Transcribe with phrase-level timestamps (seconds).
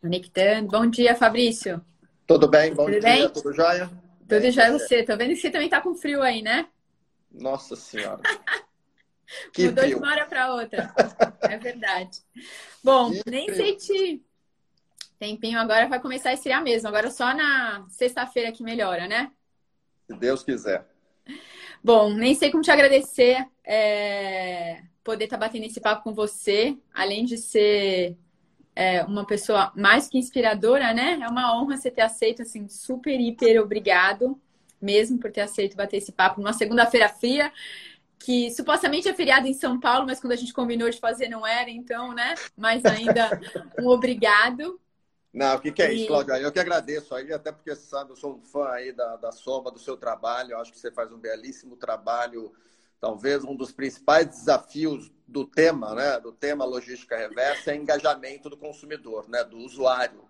[0.00, 0.68] Conectando.
[0.70, 1.84] Bom dia, Fabrício.
[2.26, 2.74] Tudo bem?
[2.74, 3.28] Bom Tudo dia, bem?
[3.30, 3.90] tudo jóia?
[4.28, 5.02] Tudo Bem, jóia você?
[5.02, 6.68] Tô vendo que você também tá com frio aí, né?
[7.32, 8.22] Nossa Senhora.
[9.52, 9.98] Que Mudou de frio.
[9.98, 10.92] uma hora para outra.
[11.42, 12.18] É verdade.
[12.82, 13.56] Bom, Que nem frio.
[13.56, 14.22] sei te.
[15.20, 16.88] Tempinho agora vai começar a esfriar mesmo.
[16.88, 19.30] Agora só na sexta-feira que melhora, né?
[20.08, 20.84] Se Deus quiser.
[21.82, 27.24] Bom, nem sei como te agradecer é, poder estar batendo esse papo com você, além
[27.24, 28.16] de ser
[28.74, 31.18] é, uma pessoa mais que inspiradora, né?
[31.20, 34.40] É uma honra você ter aceito, assim, super, hiper obrigado
[34.80, 37.52] mesmo por ter aceito bater esse papo numa segunda-feira fria,
[38.18, 41.46] que supostamente é feriado em São Paulo, mas quando a gente combinou de fazer não
[41.46, 42.34] era, então, né?
[42.56, 43.40] Mas ainda
[43.78, 44.80] um obrigado.
[45.32, 46.38] Não, o que, que é isso, Cláudia?
[46.38, 49.32] Eu que agradeço aí, até porque você sabe, eu sou um fã aí da, da
[49.32, 50.52] Soma, do seu trabalho.
[50.52, 52.52] Eu acho que você faz um belíssimo trabalho.
[53.00, 56.20] Talvez um dos principais desafios do tema, né?
[56.20, 59.42] Do tema logística reversa é engajamento do consumidor, né?
[59.44, 60.28] Do usuário.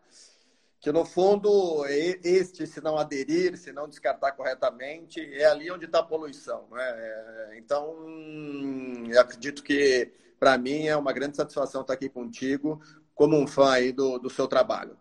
[0.81, 5.85] Que no fundo, e- este, se não aderir, se não descartar corretamente, é ali onde
[5.85, 6.67] está a poluição.
[6.71, 6.83] Né?
[6.83, 7.95] É, Então,
[9.11, 12.81] eu acredito que para mim é uma grande satisfação estar aqui contigo,
[13.15, 14.97] como um fã aí do, do seu trabalho.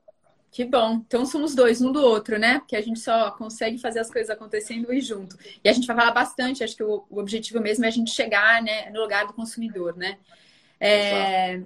[0.52, 1.04] Que bom.
[1.06, 2.60] Então somos dois, um do outro, né?
[2.60, 5.38] Porque a gente só consegue fazer as coisas acontecendo e junto.
[5.64, 8.12] E a gente vai falar bastante, acho que o, o objetivo mesmo é a gente
[8.12, 10.18] chegar né, no lugar do consumidor, né?
[10.80, 11.62] É,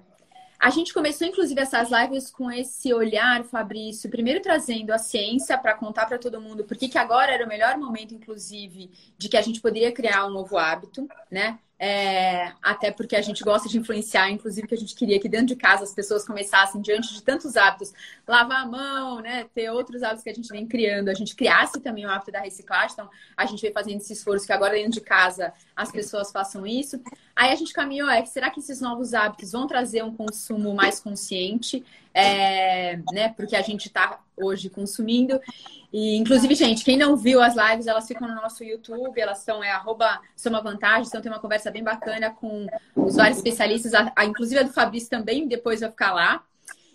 [0.59, 5.73] a gente começou, inclusive, essas lives com esse olhar, Fabrício, primeiro trazendo a ciência para
[5.75, 9.35] contar para todo mundo por que que agora era o melhor momento, inclusive, de que
[9.35, 11.59] a gente poderia criar um novo hábito, né?
[11.85, 15.47] É, até porque a gente gosta de influenciar, inclusive, que a gente queria que dentro
[15.47, 17.93] de casa as pessoas começassem, diante de tantos hábitos,
[18.25, 19.47] lavar a mão, né?
[19.53, 22.39] Ter outros hábitos que a gente vem criando, a gente criasse também o hábito da
[22.39, 22.93] reciclagem.
[22.93, 26.65] Então, a gente vem fazendo esse esforço que agora dentro de casa as pessoas façam
[26.65, 27.01] isso.
[27.35, 31.01] Aí a gente caminhou, é será que esses novos hábitos vão trazer um consumo mais
[31.01, 33.33] consciente, é, né?
[33.35, 35.37] Porque a gente está hoje consumindo.
[35.93, 39.63] E, inclusive, gente, quem não viu as lives, elas ficam no nosso YouTube, elas são,
[39.63, 42.65] é arroba Soma Vantagens, então tem uma conversa bem bacana com
[42.95, 46.43] os vários especialistas, a, a- inclusive a do Fabrício também, depois vai ficar lá.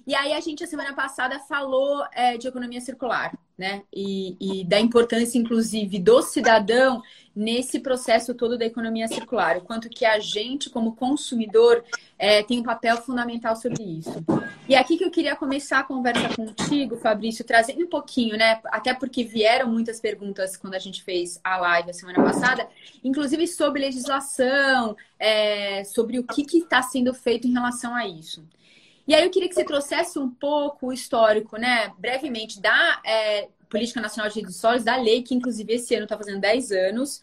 [0.08, 3.82] E aí a gente, a semana passada, falou é, de economia circular, né?
[3.92, 7.02] E, e da importância, inclusive, do cidadão
[7.36, 9.58] nesse processo todo da economia circular.
[9.58, 11.84] O quanto que a gente, como consumidor,
[12.18, 14.24] é, tem um papel fundamental sobre isso.
[14.66, 18.62] E aqui que eu queria começar a conversa contigo, Fabrício, trazendo um pouquinho, né?
[18.68, 22.66] Até porque vieram muitas perguntas quando a gente fez a live a semana passada,
[23.04, 28.42] inclusive sobre legislação, é, sobre o que está sendo feito em relação a isso.
[29.08, 33.48] E aí eu queria que você trouxesse um pouco o histórico, né, brevemente, da é,
[33.70, 37.22] Política Nacional de Resíduos Sólidos, da lei, que inclusive esse ano está fazendo 10 anos,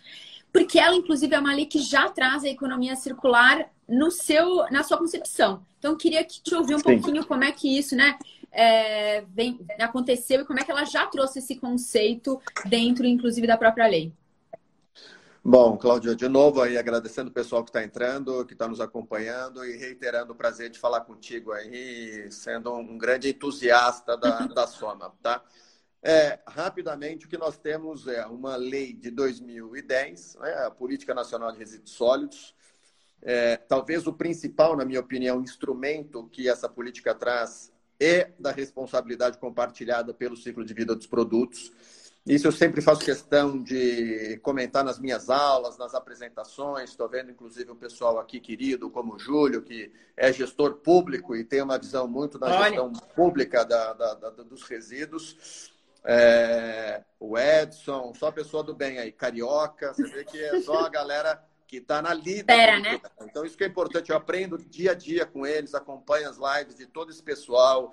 [0.51, 4.81] porque ela, inclusive, é uma lei que já traz a economia circular no seu, na
[4.81, 5.63] sua concepção.
[5.77, 6.83] Então, eu queria que te ouvir um Sim.
[6.85, 8.17] pouquinho como é que isso, né,
[8.51, 13.57] é, vem, aconteceu e como é que ela já trouxe esse conceito dentro, inclusive, da
[13.57, 14.11] própria lei.
[15.47, 19.63] Bom, Cláudia, de novo aí agradecendo o pessoal que está entrando, que está nos acompanhando
[19.63, 25.13] e reiterando o prazer de falar contigo aí, sendo um grande entusiasta da, da Soma,
[25.21, 25.43] tá?
[26.01, 31.51] É, rapidamente, o que nós temos é uma lei de 2010, né, a Política Nacional
[31.51, 32.55] de Resíduos Sólidos.
[33.21, 39.37] É, talvez o principal, na minha opinião, instrumento que essa política traz é da responsabilidade
[39.37, 41.71] compartilhada pelo ciclo de vida dos produtos.
[42.25, 46.89] Isso eu sempre faço questão de comentar nas minhas aulas, nas apresentações.
[46.89, 51.43] Estou vendo, inclusive, o pessoal aqui querido, como o Júlio, que é gestor público e
[51.43, 52.69] tem uma visão muito da Olha.
[52.69, 55.71] gestão pública da- da- da- dos resíduos.
[56.03, 59.93] É, o Edson, só pessoa do bem aí, carioca.
[59.93, 62.53] Você vê que é só a galera que está na lida.
[62.53, 62.99] Espera, né?
[63.21, 64.09] Então, isso que é importante.
[64.09, 67.91] Eu aprendo dia a dia com eles, acompanho as lives de todo esse pessoal.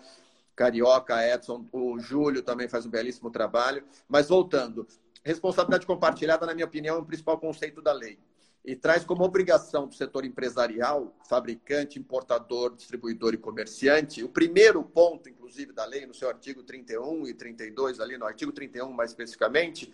[0.54, 3.84] Carioca, Edson, o Júlio também faz um belíssimo trabalho.
[4.08, 4.86] Mas voltando,
[5.24, 8.18] responsabilidade compartilhada, na minha opinião, é o principal conceito da lei.
[8.64, 15.28] E traz como obrigação do setor empresarial, fabricante, importador, distribuidor e comerciante, o primeiro ponto,
[15.28, 19.92] inclusive, da lei, no seu artigo 31 e 32, ali no artigo 31 mais especificamente,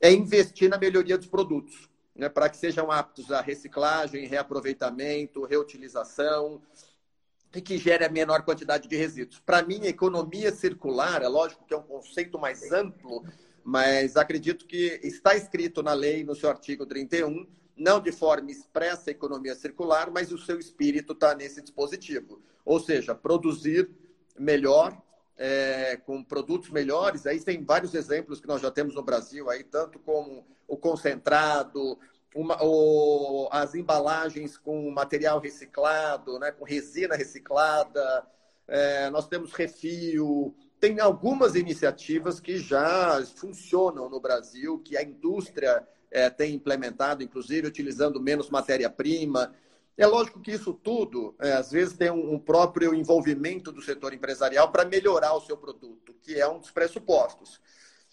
[0.00, 6.62] é investir na melhoria dos produtos, né, para que sejam aptos a reciclagem, reaproveitamento, reutilização,
[7.56, 9.40] e que gere a menor quantidade de resíduos.
[9.40, 13.24] Para mim, economia circular, é lógico que é um conceito mais amplo,
[13.64, 19.08] mas acredito que está escrito na lei, no seu artigo 31, não de forma expressa
[19.08, 22.42] a economia circular, mas o seu espírito está nesse dispositivo.
[22.62, 23.88] Ou seja, produzir
[24.38, 25.00] melhor,
[25.38, 27.26] é, com produtos melhores.
[27.26, 31.98] Aí tem vários exemplos que nós já temos no Brasil, aí, tanto como o concentrado,
[32.36, 38.26] uma, o, as embalagens com material reciclado, né, com resina reciclada,
[38.68, 45.86] é, nós temos refio, tem algumas iniciativas que já funcionam no Brasil, que a indústria
[46.10, 49.54] é, tem implementado, inclusive utilizando menos matéria-prima.
[49.96, 54.12] É lógico que isso tudo, é, às vezes, tem um, um, próprio envolvimento do setor
[54.12, 57.60] empresarial para melhorar o seu produto, que é um dos pressupostos.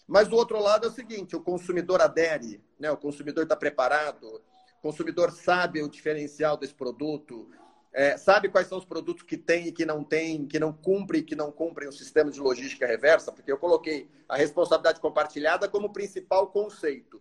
[0.06, 2.90] Mas do outro lado é o seguinte: o consumidor adere, né?
[2.90, 7.48] o consumidor está preparado, o consumidor sabe o diferencial desse produto,
[7.92, 11.20] é, sabe quais são os produtos que tem e que não tem, que não cumprem
[11.20, 15.68] e que não cumprem o sistema de logística reversa, porque eu coloquei a responsabilidade compartilhada
[15.68, 17.20] como principal conceito.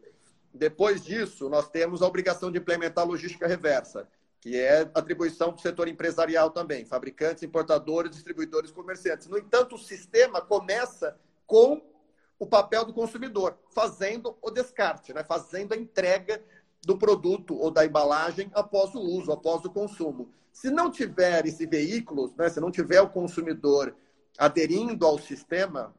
[0.54, 4.08] Depois disso, nós temos a obrigação de implementar a logística reversa,
[4.40, 9.28] que é atribuição do setor empresarial também, fabricantes, importadores, distribuidores, comerciantes.
[9.28, 11.82] No entanto, o sistema começa com
[12.40, 15.24] o papel do consumidor, fazendo o descarte, né?
[15.24, 16.44] fazendo a entrega
[16.86, 20.30] do produto ou da embalagem após o uso, após o consumo.
[20.52, 22.50] Se não tiver esse veículo, né?
[22.50, 23.96] se não tiver o consumidor
[24.38, 25.94] aderindo ao sistema,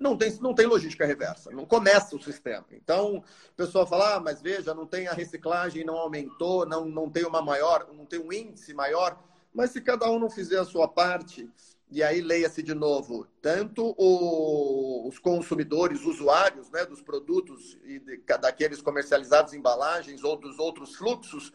[0.00, 2.64] não tem, não tem logística reversa, não começa o sistema.
[2.72, 7.10] Então, o pessoal fala, ah, mas veja, não tem a reciclagem, não aumentou, não, não
[7.10, 9.22] tem uma maior, não tem um índice maior.
[9.52, 11.48] Mas se cada um não fizer a sua parte,
[11.90, 18.16] e aí leia-se de novo, tanto o, os consumidores, usuários né, dos produtos e de,
[18.40, 21.52] daqueles comercializados em embalagens ou dos outros fluxos,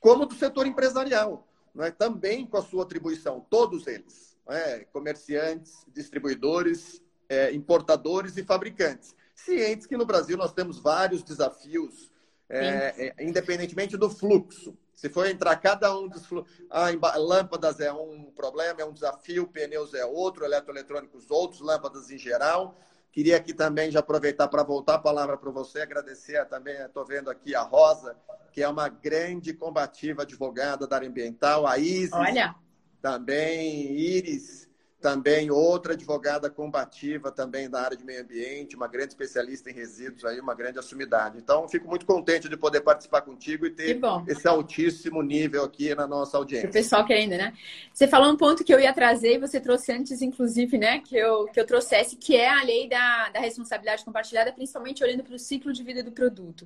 [0.00, 1.46] como do setor empresarial,
[1.78, 4.80] é também com a sua atribuição, todos eles, é?
[4.92, 9.14] comerciantes, distribuidores, é, importadores e fabricantes.
[9.34, 12.10] Cientes que no Brasil nós temos vários desafios,
[12.48, 14.76] é, é, independentemente do fluxo.
[14.96, 16.26] Se for entrar cada um dos
[16.70, 22.16] ah, lâmpadas é um problema, é um desafio, pneus é outro, eletroeletrônicos outros, lâmpadas em
[22.16, 22.80] geral.
[23.12, 27.30] Queria aqui também já aproveitar para voltar a palavra para você, agradecer também, estou vendo
[27.30, 28.16] aqui a Rosa,
[28.50, 32.54] que é uma grande combativa advogada da área ambiental, a Isis, Olha.
[33.02, 34.65] também Iris,
[35.00, 40.24] também outra advogada combativa também da área de meio ambiente, uma grande especialista em resíduos
[40.24, 41.38] aí, uma grande assumidade.
[41.38, 46.06] Então, fico muito contente de poder participar contigo e ter esse altíssimo nível aqui na
[46.06, 46.68] nossa audiência.
[46.68, 47.52] O pessoal querendo, né?
[47.92, 51.16] Você falou um ponto que eu ia trazer e você trouxe antes, inclusive, né, que
[51.16, 55.34] eu, que eu trouxesse, que é a lei da, da responsabilidade compartilhada, principalmente olhando para
[55.34, 56.64] o ciclo de vida do produto.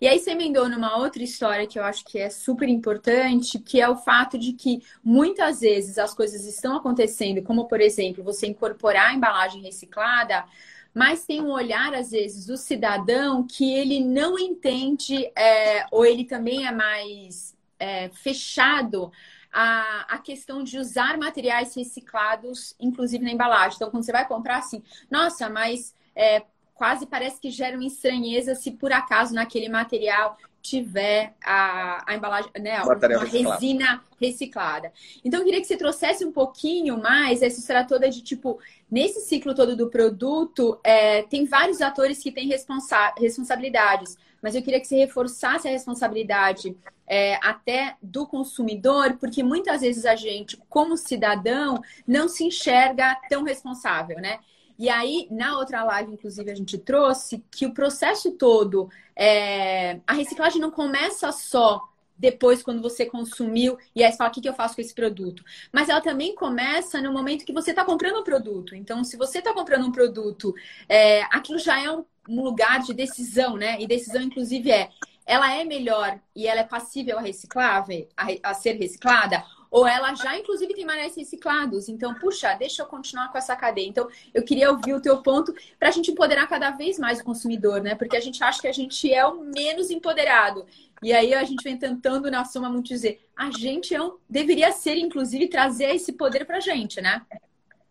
[0.00, 3.80] E aí você emendou numa outra história que eu acho que é super importante, que
[3.80, 8.48] é o fato de que muitas vezes as coisas estão acontecendo como por exemplo, você
[8.48, 10.44] incorporar a embalagem reciclada,
[10.92, 16.24] mas tem um olhar, às vezes, do cidadão que ele não entende, é, ou ele
[16.24, 19.12] também é mais é, fechado
[19.52, 23.76] a, a questão de usar materiais reciclados, inclusive na embalagem.
[23.76, 26.42] Então, quando você vai comprar, assim, nossa, mas é,
[26.74, 32.50] quase parece que gera uma estranheza se por acaso naquele material tiver a, a embalagem,
[32.58, 34.92] né, uma resina reciclada.
[35.24, 38.58] Então, eu queria que você trouxesse um pouquinho mais essa história toda de, tipo,
[38.90, 44.62] nesse ciclo todo do produto, é, tem vários atores que têm responsa responsabilidades, mas eu
[44.62, 46.76] queria que você reforçasse a responsabilidade
[47.06, 53.42] é, até do consumidor, porque muitas vezes a gente, como cidadão, não se enxerga tão
[53.42, 54.38] responsável, né?
[54.80, 60.00] E aí, na outra live, inclusive, a gente trouxe que o processo todo, é...
[60.06, 61.86] a reciclagem não começa só
[62.16, 65.44] depois quando você consumiu e aí você fala o que, eu faço com esse produto.
[65.70, 68.74] Mas ela também começa no momento que você está comprando o produto.
[68.74, 70.54] Então, se você está comprando um produto,
[70.88, 73.78] é, aquilo já é um, um, lugar de decisão, né?
[73.78, 74.88] E decisão, inclusive, é
[75.26, 80.14] ela é melhor e ela é passível a reciclável, a, a ser reciclada, ou ela
[80.14, 81.88] já, inclusive, tem materiais reciclados.
[81.88, 83.86] Então, puxa, deixa eu continuar com essa cadeia.
[83.86, 87.24] Então, eu queria ouvir o teu ponto para a gente empoderar cada vez mais o
[87.24, 87.94] consumidor, né?
[87.94, 90.66] Porque a gente acha que a gente é o menos empoderado.
[91.02, 94.72] E aí a gente vem tentando, na soma, muito dizer, a gente é um, deveria
[94.72, 97.22] ser, inclusive, trazer esse poder para a gente, né?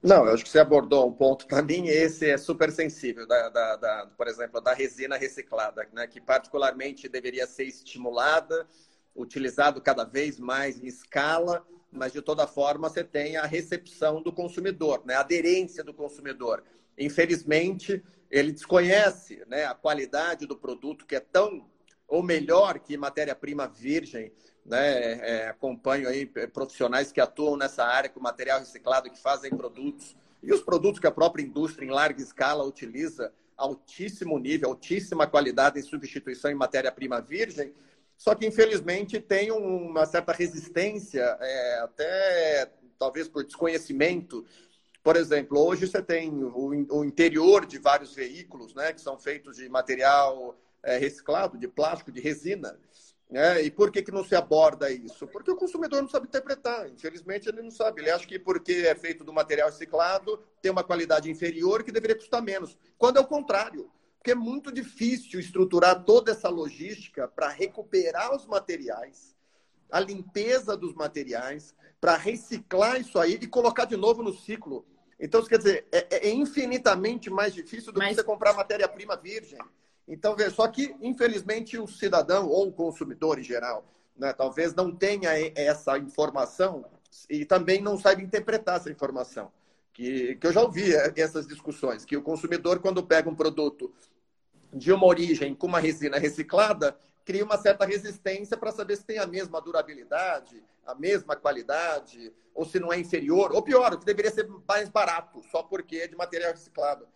[0.01, 3.49] Não, eu acho que você abordou um ponto, para mim, esse é super sensível, da,
[3.49, 8.65] da, da, por exemplo, da resina reciclada, né, que particularmente deveria ser estimulada,
[9.21, 14.31] utilizado cada vez mais em escala, mas de toda forma você tem a recepção do
[14.31, 16.63] consumidor, né, a aderência do consumidor.
[16.97, 21.67] Infelizmente, ele desconhece né, a qualidade do produto, que é tão
[22.07, 24.31] ou melhor que matéria-prima virgem,
[24.65, 25.13] né?
[25.13, 30.15] É, acompanho aí profissionais que atuam nessa área com material reciclado, que fazem produtos.
[30.41, 35.79] E os produtos que a própria indústria em larga escala utiliza, altíssimo nível, altíssima qualidade
[35.79, 37.73] em substituição em matéria-prima virgem,
[38.19, 44.45] só que infelizmente tem uma certa resistência, é, até talvez por desconhecimento.
[45.01, 49.55] Por exemplo, hoje você tem o, o interior de vários veículos, né, que são feitos
[49.55, 52.77] de material é, reciclado, de plástico, de resina.
[53.29, 53.61] Né?
[53.61, 55.25] E por que, que não se aborda isso?
[55.25, 56.89] Porque o consumidor não sabe interpretar.
[56.89, 58.01] Infelizmente, ele não sabe.
[58.01, 62.17] Ele acha que porque é feito do material reciclado, tem uma qualidade inferior que deveria
[62.17, 62.77] custar menos.
[62.97, 63.89] Quando é o contrário.
[64.19, 69.33] Porque é muito difícil estruturar toda essa logística para recuperar os materiais,
[69.89, 74.85] a limpeza dos materiais, para reciclar isso aí e colocar de novo no ciclo.
[75.19, 78.09] Então, quer dizer, é, é infinitamente mais difícil do Mas...
[78.09, 79.59] que você comprar matéria-prima virgem.
[80.07, 83.85] Então, vê, só que, infelizmente, o cidadão ou o consumidor em geral,
[84.17, 86.85] né, talvez não tenha essa informação
[87.29, 89.51] e também não saiba interpretar essa informação.
[89.93, 93.93] Que, que eu já ouvi é, essas discussões, que o consumidor, quando pega um produto
[94.73, 99.19] de uma origem com uma resina reciclada, cria uma certa resistência para saber se tem
[99.19, 104.31] a mesma durabilidade, a mesma qualidade, ou se não é inferior, ou pior, que deveria
[104.31, 107.07] ser mais barato, só porque é de material reciclado.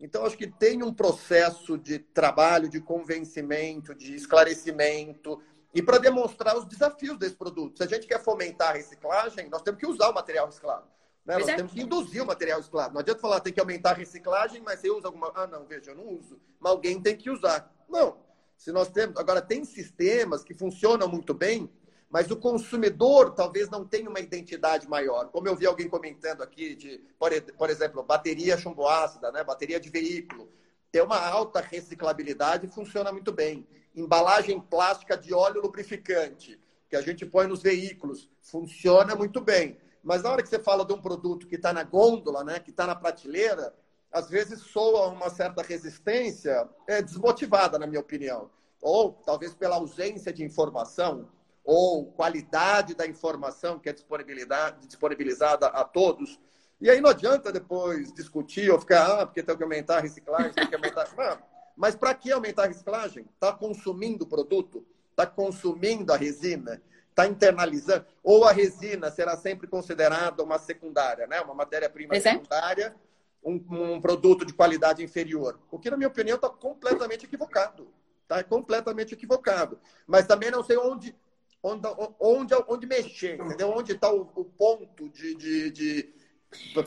[0.00, 5.40] Então, acho que tem um processo de trabalho, de convencimento, de esclarecimento,
[5.74, 7.78] e para demonstrar os desafios desse produto.
[7.78, 10.86] Se a gente quer fomentar a reciclagem, nós temos que usar o material reciclado.
[11.24, 11.38] Né?
[11.38, 11.56] Nós é.
[11.56, 12.94] temos que induzir o material reciclado.
[12.94, 15.32] Não adianta falar tem que aumentar a reciclagem, mas você usa alguma.
[15.34, 16.40] Ah, não, veja, eu não uso.
[16.58, 17.72] Mas alguém tem que usar.
[17.88, 18.18] Não.
[18.56, 19.16] Se nós temos.
[19.16, 21.70] Agora, tem sistemas que funcionam muito bem
[22.12, 25.30] mas o consumidor talvez não tenha uma identidade maior.
[25.30, 29.42] Como eu vi alguém comentando aqui, de, por, exemplo, bateria chumboácida, né?
[29.42, 30.46] bateria de veículo,
[30.92, 33.66] tem uma alta reciclabilidade e funciona muito bem.
[33.96, 39.78] Embalagem plástica de óleo lubrificante, que a gente põe nos veículos, funciona muito bem.
[40.02, 42.58] Mas na hora que você fala de um produto que está na gôndola, né?
[42.58, 43.74] que está na prateleira,
[44.10, 48.50] às vezes soa uma certa resistência é, desmotivada, na minha opinião.
[48.80, 51.28] Ou talvez pela ausência de informação
[51.64, 56.40] ou qualidade da informação que é disponibilizada a todos.
[56.80, 60.52] E aí não adianta depois discutir ou ficar, ah, porque tem que aumentar a reciclagem,
[60.52, 61.08] tem que aumentar.
[61.16, 61.38] Não.
[61.76, 63.24] Mas para que aumentar a reciclagem?
[63.32, 64.84] Está consumindo o produto?
[65.10, 66.82] Está consumindo a resina?
[67.12, 68.06] Está internalizando?
[68.24, 71.40] Ou a resina será sempre considerada uma secundária, né?
[71.42, 72.96] uma matéria-prima secundária,
[73.44, 75.60] um, um, produto de qualidade inferior?
[75.70, 77.86] O que, na minha opinião, está completamente equivocado.
[78.22, 79.78] Está completamente equivocado.
[80.06, 81.14] Mas também não sei onde
[81.62, 81.86] onde,
[82.18, 83.70] onde, onde mexer, entendeu?
[83.70, 86.14] Onde está o, o, ponto de, de, de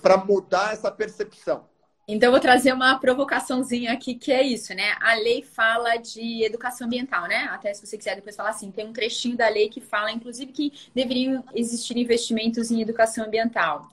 [0.01, 1.69] para mudar essa percepção.
[2.07, 4.95] Então, vou trazer uma provocaçãozinha aqui, que é isso, né?
[5.01, 7.47] A lei fala de educação ambiental, né?
[7.49, 10.51] Até se você quiser depois falar assim, tem um trechinho da lei que fala, inclusive,
[10.51, 13.89] que deveriam existir investimentos em educação ambiental.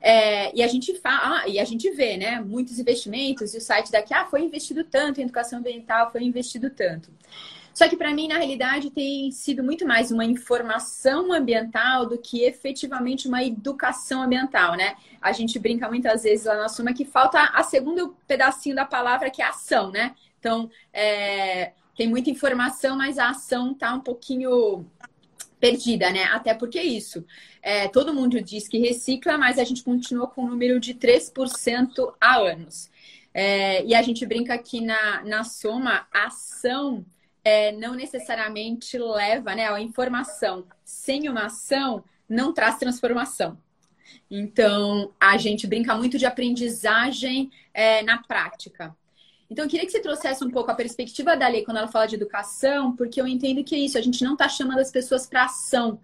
[0.00, 2.40] É, e a gente fala, ah, e a gente vê, né?
[2.40, 6.70] Muitos investimentos, e o site daqui, ah, foi investido tanto em educação ambiental, foi investido
[6.70, 7.10] tanto.
[7.78, 12.42] Só que para mim, na realidade, tem sido muito mais uma informação ambiental do que
[12.42, 14.96] efetivamente uma educação ambiental, né?
[15.22, 19.30] A gente brinca muitas vezes lá na Suma que falta a segundo pedacinho da palavra,
[19.30, 20.16] que é ação, né?
[20.40, 24.84] Então, é, tem muita informação, mas a ação tá um pouquinho
[25.60, 26.24] perdida, né?
[26.32, 27.24] Até porque isso.
[27.62, 32.12] É, todo mundo diz que recicla, mas a gente continua com um número de 3%
[32.20, 32.90] há anos.
[33.32, 37.06] É, e a gente brinca aqui na, na soma, a ação
[37.48, 40.66] é, não necessariamente leva né, a informação.
[40.84, 43.56] Sem uma ação, não traz transformação.
[44.30, 48.94] Então, a gente brinca muito de aprendizagem é, na prática.
[49.50, 52.04] Então, eu queria que você trouxesse um pouco a perspectiva da lei quando ela fala
[52.04, 55.26] de educação, porque eu entendo que é isso, a gente não está chamando as pessoas
[55.26, 55.98] para ação.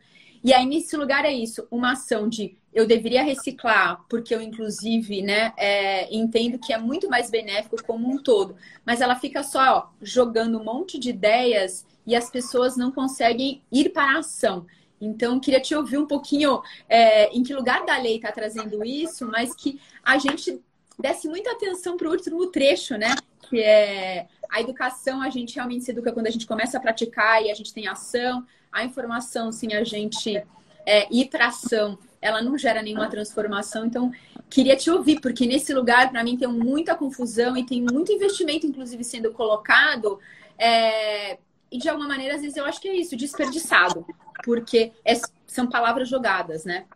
[0.45, 5.23] E aí, nesse lugar, é isso, uma ação de eu deveria reciclar, porque eu, inclusive,
[5.23, 8.55] né, é, entendo que é muito mais benéfico como um todo.
[8.85, 13.63] Mas ela fica só ó, jogando um monte de ideias e as pessoas não conseguem
[13.73, 14.67] ir para a ação.
[15.01, 19.27] Então, queria te ouvir um pouquinho é, em que lugar da lei está trazendo isso,
[19.27, 20.61] mas que a gente
[20.99, 23.15] desse muita atenção para o último trecho, né?
[23.49, 27.43] Que é a educação, a gente realmente se educa quando a gente começa a praticar
[27.43, 28.45] e a gente tem ação.
[28.75, 30.37] A informação, sim, a gente
[30.85, 33.85] é, ir para ação ela não gera nenhuma transformação.
[33.85, 34.11] Então,
[34.49, 38.67] queria te ouvir, porque nesse lugar, para mim, tem muita confusão e tem muito investimento,
[38.67, 40.19] inclusive, sendo colocado.
[40.59, 41.37] É...
[41.71, 44.07] E de alguma maneira, às vezes, eu acho que é isso, desperdiçado,
[44.43, 45.13] porque é...
[45.47, 46.87] são palavras jogadas, né?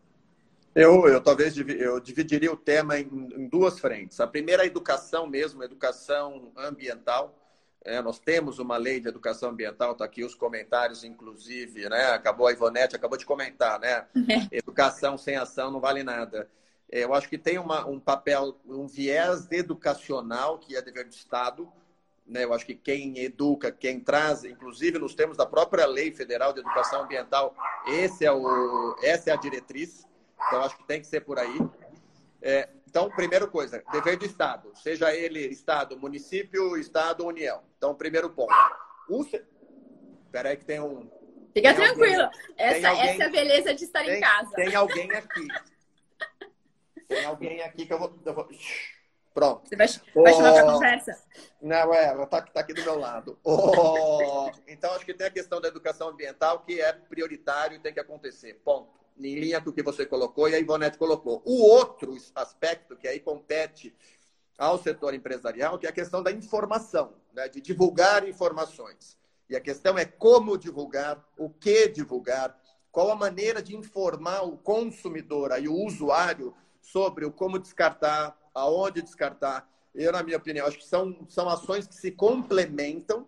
[0.74, 3.06] Eu, eu talvez eu dividiria o tema em,
[3.36, 4.20] em duas frentes.
[4.20, 7.38] A primeira é a educação mesmo, a educação ambiental
[7.84, 12.06] é, nós temos uma lei de educação ambiental, está aqui os comentários, inclusive, né?
[12.12, 14.06] Acabou a Ivonete, acabou de comentar, né?
[14.28, 14.58] É.
[14.58, 16.50] Educação sem ação não vale nada.
[16.90, 21.12] É, eu acho que tem uma, um papel, um viés educacional que é dever do
[21.12, 21.70] Estado.
[22.26, 22.44] Né?
[22.44, 26.60] Eu acho que quem educa, quem traz, inclusive nos termos da própria Lei Federal de
[26.60, 27.54] Educação Ambiental,
[27.86, 30.06] esse é o, essa é a diretriz.
[30.46, 31.58] Então, acho que tem que ser por aí.
[32.40, 37.62] É, então, primeira coisa, dever do Estado, seja ele Estado, município, Estado, União.
[37.76, 38.54] Então, primeiro ponto.
[39.10, 39.22] O...
[39.22, 41.10] Espera aí que tem um,
[41.52, 42.22] Fica tem tranquilo.
[42.22, 44.50] Alguém, essa, alguém, essa é a beleza de estar tem, em casa.
[44.52, 45.48] Tem alguém aqui.
[47.06, 48.18] Tem alguém aqui que eu vou.
[48.24, 48.48] Eu vou...
[49.34, 49.68] Pronto.
[49.68, 51.24] Você vai, oh, vai chamar para conversa?
[51.60, 53.38] Não, é, ela está tá aqui do meu lado.
[53.44, 57.92] Oh, então, acho que tem a questão da educação ambiental que é prioritário e tem
[57.92, 58.54] que acontecer.
[58.64, 58.97] Ponto.
[59.18, 61.42] Em linha com o que você colocou e a Ivonete colocou.
[61.44, 63.94] O outro aspecto que aí compete
[64.56, 67.48] ao setor empresarial, que é a questão da informação, né?
[67.48, 69.16] de divulgar informações.
[69.48, 72.60] E a questão é como divulgar, o que divulgar,
[72.90, 79.00] qual a maneira de informar o consumidor e o usuário sobre o como descartar, aonde
[79.00, 79.68] descartar.
[79.94, 83.26] Eu, na minha opinião, acho que são, são ações que se complementam,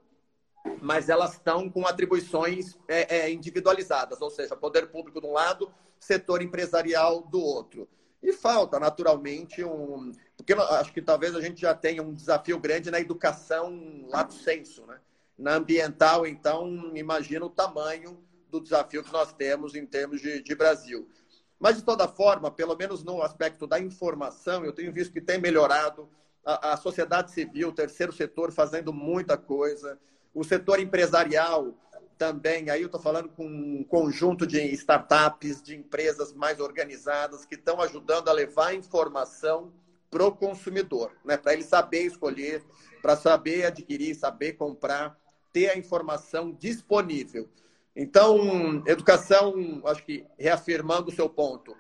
[0.81, 5.73] mas elas estão com atribuições é, é, individualizadas, ou seja, poder público de um lado,
[5.99, 7.89] setor empresarial do outro.
[8.23, 10.13] E falta, naturalmente, um.
[10.37, 14.35] Porque acho que talvez a gente já tenha um desafio grande na educação lá do
[14.35, 15.01] senso, né?
[15.39, 20.55] Na ambiental, então, imagina o tamanho do desafio que nós temos em termos de, de
[20.55, 21.09] Brasil.
[21.59, 25.39] Mas, de toda forma, pelo menos no aspecto da informação, eu tenho visto que tem
[25.39, 26.09] melhorado
[26.45, 29.99] a, a sociedade civil, o terceiro setor fazendo muita coisa,
[30.35, 31.75] o setor empresarial
[32.17, 32.69] também.
[32.71, 37.81] Aí eu estou falando com um conjunto de startups, de empresas mais organizadas que estão
[37.81, 39.73] ajudando a levar informação
[40.11, 41.37] para o consumidor, né?
[41.37, 42.63] para ele saber escolher,
[43.01, 45.17] para saber adquirir, saber comprar,
[45.53, 47.49] ter a informação disponível.
[47.95, 51.77] Então, educação, acho que reafirmando o seu ponto,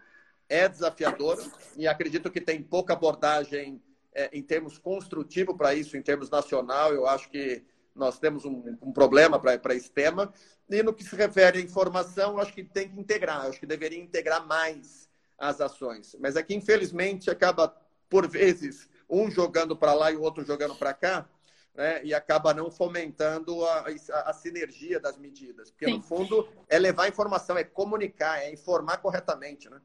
[0.48, 1.42] é desafiadora
[1.76, 3.80] e acredito que tem pouca abordagem
[4.12, 6.92] é, em termos construtivo para isso, em termos nacional.
[6.92, 7.62] Eu acho que
[7.94, 10.32] nós temos um, um problema para esse tema.
[10.68, 13.98] E no que se refere à informação, acho que tem que integrar, acho que deveria
[13.98, 16.16] integrar mais as ações.
[16.20, 17.74] Mas é que, infelizmente, acaba,
[18.08, 21.28] por vezes, um jogando para lá e o outro jogando para cá
[21.74, 25.70] né, e acaba não fomentando a, a, a sinergia das medidas.
[25.70, 25.96] Porque, Sim.
[25.96, 29.68] no fundo, é levar informação, é comunicar, é informar corretamente.
[29.68, 29.80] Né?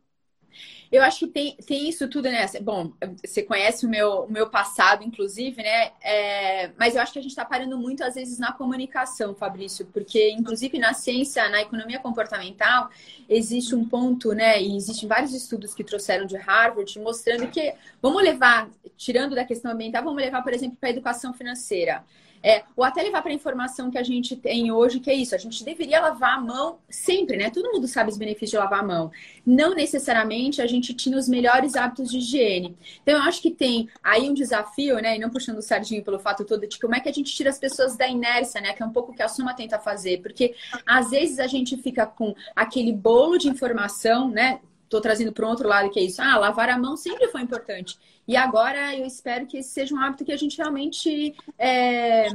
[0.92, 2.46] Eu acho que tem, tem isso tudo, né?
[2.62, 2.94] Bom,
[3.24, 5.92] você conhece o meu, o meu passado, inclusive, né?
[6.02, 9.86] É, mas eu acho que a gente está parando muito, às vezes, na comunicação, Fabrício,
[9.88, 12.90] porque, inclusive, na ciência, na economia comportamental,
[13.28, 14.62] existe um ponto, né?
[14.62, 19.72] E existem vários estudos que trouxeram de Harvard mostrando que, vamos levar, tirando da questão
[19.72, 22.04] ambiental, vamos levar, por exemplo, para a educação financeira.
[22.48, 25.34] É, ou até levar para a informação que a gente tem hoje, que é isso,
[25.34, 27.50] a gente deveria lavar a mão sempre, né?
[27.50, 29.12] Todo mundo sabe os benefícios de lavar a mão.
[29.44, 32.78] Não necessariamente a gente tinha os melhores hábitos de higiene.
[33.02, 35.16] Então, eu acho que tem aí um desafio, né?
[35.16, 37.50] E não puxando o sardinho pelo fato todo de como é que a gente tira
[37.50, 38.74] as pessoas da inércia, né?
[38.74, 40.22] Que é um pouco o que a Suma tenta fazer.
[40.22, 40.54] Porque
[40.86, 44.60] às vezes a gente fica com aquele bolo de informação, né?
[44.84, 46.22] Estou trazendo para um outro lado que é isso.
[46.22, 47.98] Ah, lavar a mão sempre foi importante.
[48.28, 52.28] E agora eu espero que esse seja um hábito que a gente realmente é,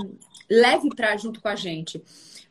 [0.48, 2.02] leve para junto com a gente.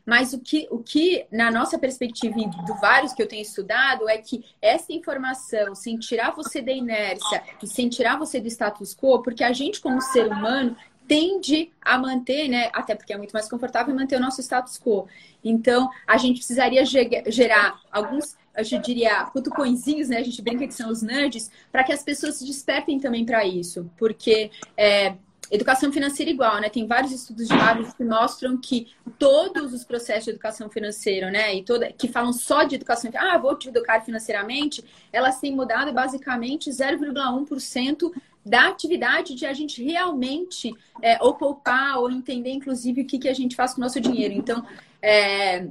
[0.06, 4.10] Mas o que, o que, na nossa perspectiva e do vários que eu tenho estudado,
[4.10, 8.96] é que essa informação, sem tirar você da inércia e sem tirar você do status
[8.96, 10.76] quo, porque a gente, como ser humano,
[11.10, 12.70] tende a manter, né?
[12.72, 15.08] Até porque é muito mais confortável manter o nosso status quo.
[15.44, 20.18] Então, a gente precisaria gerar alguns eu diria, cutucõezinhos, né?
[20.18, 23.46] A gente brinca que são os nerds, para que as pessoas se despertem também para
[23.46, 23.90] isso.
[23.98, 25.16] Porque é,
[25.52, 26.70] educação financeira igual, né?
[26.70, 31.56] Tem vários estudos de Harvard que mostram que todos os processos de educação financeira, né?
[31.56, 35.94] E toda, que falam só de educação, ah, vou te educar financeiramente, elas têm mudado
[35.94, 38.12] basicamente 0,1%
[38.46, 43.30] da atividade de a gente realmente é, ou poupar ou entender, inclusive, o que, que
[43.30, 44.34] a gente faz com o nosso dinheiro.
[44.34, 44.66] Então,
[45.02, 45.68] é,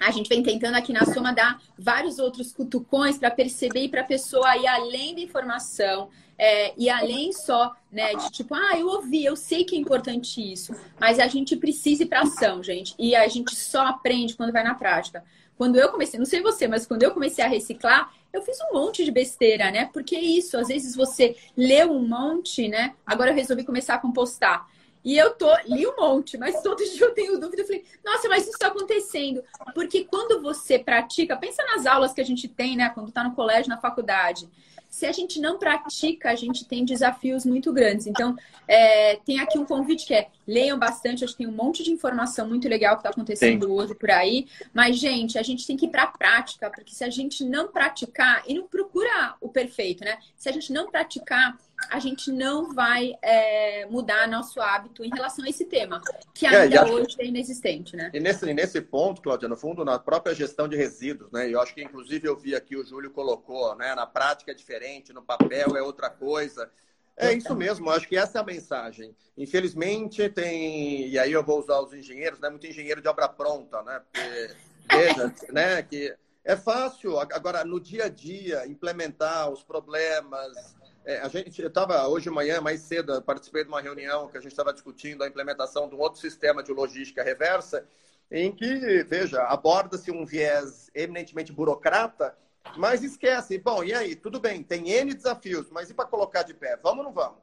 [0.00, 4.00] a gente vem tentando aqui na Soma dar vários outros cutucões para perceber e para
[4.00, 6.08] a pessoa ir além da informação
[6.38, 10.40] é, e além só né, de tipo, ah, eu ouvi, eu sei que é importante
[10.40, 14.50] isso, mas a gente precisa ir para ação, gente, e a gente só aprende quando
[14.50, 15.22] vai na prática.
[15.58, 18.74] Quando eu comecei, não sei você, mas quando eu comecei a reciclar, eu fiz um
[18.74, 19.88] monte de besteira, né?
[19.92, 22.94] Porque é isso, às vezes você leu um monte, né?
[23.04, 24.66] Agora eu resolvi começar a compostar.
[25.02, 27.62] E eu tô, li um monte, mas todo dia eu tenho dúvida.
[27.62, 29.42] Eu falei, nossa, mas isso está acontecendo.
[29.74, 32.90] Porque quando você pratica, pensa nas aulas que a gente tem, né?
[32.90, 34.48] Quando está no colégio, na faculdade.
[34.90, 38.06] Se a gente não pratica, a gente tem desafios muito grandes.
[38.06, 38.36] Então,
[38.68, 41.24] é, tem aqui um convite que é leiam bastante.
[41.24, 43.72] Acho que tem um monte de informação muito legal que está acontecendo Sim.
[43.72, 44.48] hoje por aí.
[44.74, 47.68] Mas, gente, a gente tem que ir para a prática, porque se a gente não
[47.68, 50.18] praticar, e não procura o perfeito, né?
[50.36, 51.56] Se a gente não praticar,
[51.88, 56.02] a gente não vai é, mudar nosso hábito em relação a esse tema,
[56.34, 58.10] que é, ainda é, hoje é inexistente, né?
[58.12, 61.48] E nesse, nesse ponto, Cláudia, no fundo, na própria gestão de resíduos, né?
[61.48, 63.94] Eu acho que, inclusive, eu vi aqui o Júlio colocou, né?
[63.94, 66.70] Na prática é diferente, no papel é outra coisa.
[67.16, 69.14] É isso mesmo, acho que essa é a mensagem.
[69.36, 71.08] Infelizmente, tem.
[71.08, 72.48] E aí eu vou usar os engenheiros, né?
[72.48, 74.00] Muito engenheiro de obra pronta, né?
[74.00, 74.54] Porque
[74.90, 77.18] veja, né, que é fácil.
[77.18, 80.78] Agora, no dia a dia, implementar os problemas.
[81.04, 84.40] É, a gente, estava hoje de manhã, mais cedo, participei de uma reunião que a
[84.40, 87.86] gente estava discutindo a implementação de um outro sistema de logística reversa,
[88.30, 92.36] em que, veja, aborda-se um viés eminentemente burocrata,
[92.76, 93.58] mas esquece.
[93.58, 94.14] Bom, e aí?
[94.14, 96.78] Tudo bem, tem N desafios, mas e para colocar de pé?
[96.82, 97.38] Vamos ou não vamos?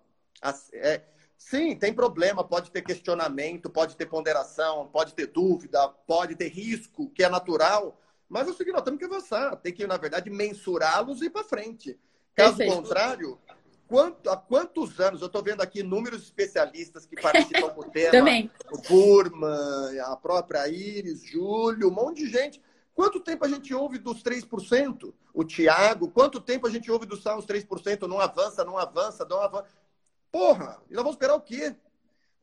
[0.74, 1.02] É,
[1.38, 7.10] sim, tem problema, pode ter questionamento, pode ter ponderação, pode ter dúvida, pode ter risco,
[7.10, 8.00] que é natural,
[8.30, 11.30] mas é o seguinte, nós temos que avançar, tem que, na verdade, mensurá-los e ir
[11.30, 11.98] para frente.
[12.36, 12.76] Caso Perfeito.
[12.76, 13.40] contrário,
[13.88, 18.52] quanto, há quantos anos, eu estou vendo aqui inúmeros especialistas que participam do tema, Também.
[18.72, 22.62] o Burman, a própria Iris, Júlio, um monte de gente.
[22.98, 25.14] Quanto tempo a gente ouve dos 3%?
[25.32, 28.08] O Tiago, quanto tempo a gente ouve dos os 3%?
[28.08, 29.68] Não avança, não avança, não avança.
[30.32, 31.76] Porra, e nós vamos esperar o quê?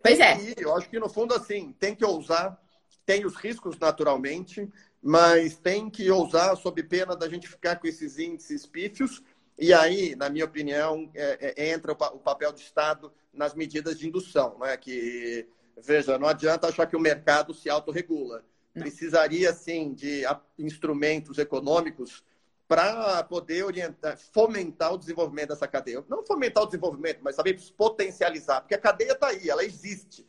[0.00, 0.54] Pois é.
[0.56, 2.56] eu acho que, no fundo, assim, tem que ousar,
[3.04, 4.70] tem os riscos naturalmente,
[5.02, 9.24] mas tem que ousar sob pena da gente ficar com esses índices pífios.
[9.58, 13.98] E aí, na minha opinião, é, é, entra o, o, papel do Estado nas medidas
[13.98, 14.76] de indução, né?
[14.76, 15.48] Que
[15.82, 18.44] veja, não adianta achar que o mercado se autorregula.
[18.74, 20.24] Precisaria sim de
[20.58, 22.24] instrumentos econômicos
[22.66, 26.04] para poder orientar, fomentar o desenvolvimento dessa cadeia.
[26.08, 30.26] Não fomentar o desenvolvimento, mas saber potencializar, porque a cadeia está aí, ela existe.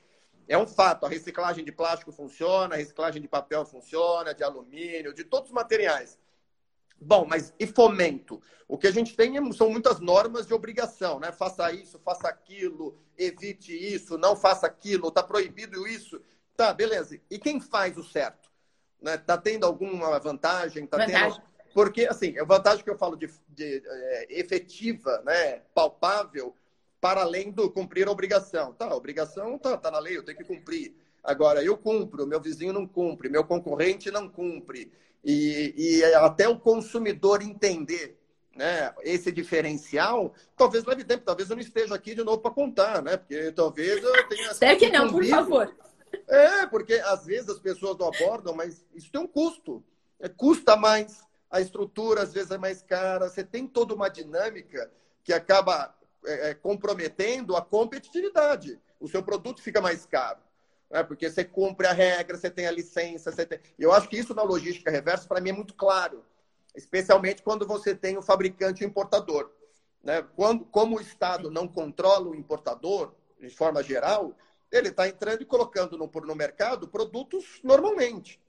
[0.47, 5.13] É um fato, a reciclagem de plástico funciona, a reciclagem de papel funciona, de alumínio,
[5.13, 6.19] de todos os materiais.
[7.01, 8.41] Bom, mas e fomento?
[8.67, 11.31] O que a gente tem são muitas normas de obrigação, né?
[11.31, 16.21] Faça isso, faça aquilo, evite isso, não faça aquilo, está proibido isso.
[16.55, 17.19] Tá, beleza.
[17.29, 18.49] E quem faz o certo?
[19.01, 19.17] Né?
[19.17, 20.87] Tá tendo alguma vantagem?
[20.87, 21.31] Tá vantagem.
[21.33, 21.55] tendo.
[21.73, 25.61] Porque, assim, a vantagem que eu falo de, de é, efetiva, né?
[25.73, 26.55] palpável,
[27.01, 28.73] para além do cumprir a obrigação.
[28.73, 30.95] Tá, a obrigação tá, tá na lei, eu tenho que cumprir.
[31.23, 34.91] Agora, eu cumpro, meu vizinho não cumpre, meu concorrente não cumpre.
[35.23, 38.17] E, e até o consumidor entender
[38.55, 43.01] né, esse diferencial, talvez leve tempo, talvez eu não esteja aqui de novo para contar,
[43.01, 43.17] né?
[43.17, 44.51] Porque talvez eu tenha.
[44.51, 45.75] Espero que não, por favor.
[46.27, 49.83] É, porque às vezes as pessoas não abordam, mas isso tem um custo.
[50.19, 54.91] É, custa mais, a estrutura às vezes é mais cara, você tem toda uma dinâmica
[55.23, 58.79] que acaba é, é, comprometendo a competitividade.
[58.99, 60.39] O seu produto fica mais caro.
[60.89, 61.03] Né?
[61.03, 63.31] Porque você cumpre a regra, você tem a licença.
[63.31, 63.59] Você tem...
[63.77, 66.23] Eu acho que isso na logística reversa, para mim, é muito claro.
[66.75, 69.51] Especialmente quando você tem o fabricante e o importador.
[70.03, 70.21] Né?
[70.35, 74.33] Quando, como o Estado não controla o importador, de forma geral,
[74.77, 78.41] ele está entrando e colocando no, no mercado produtos normalmente.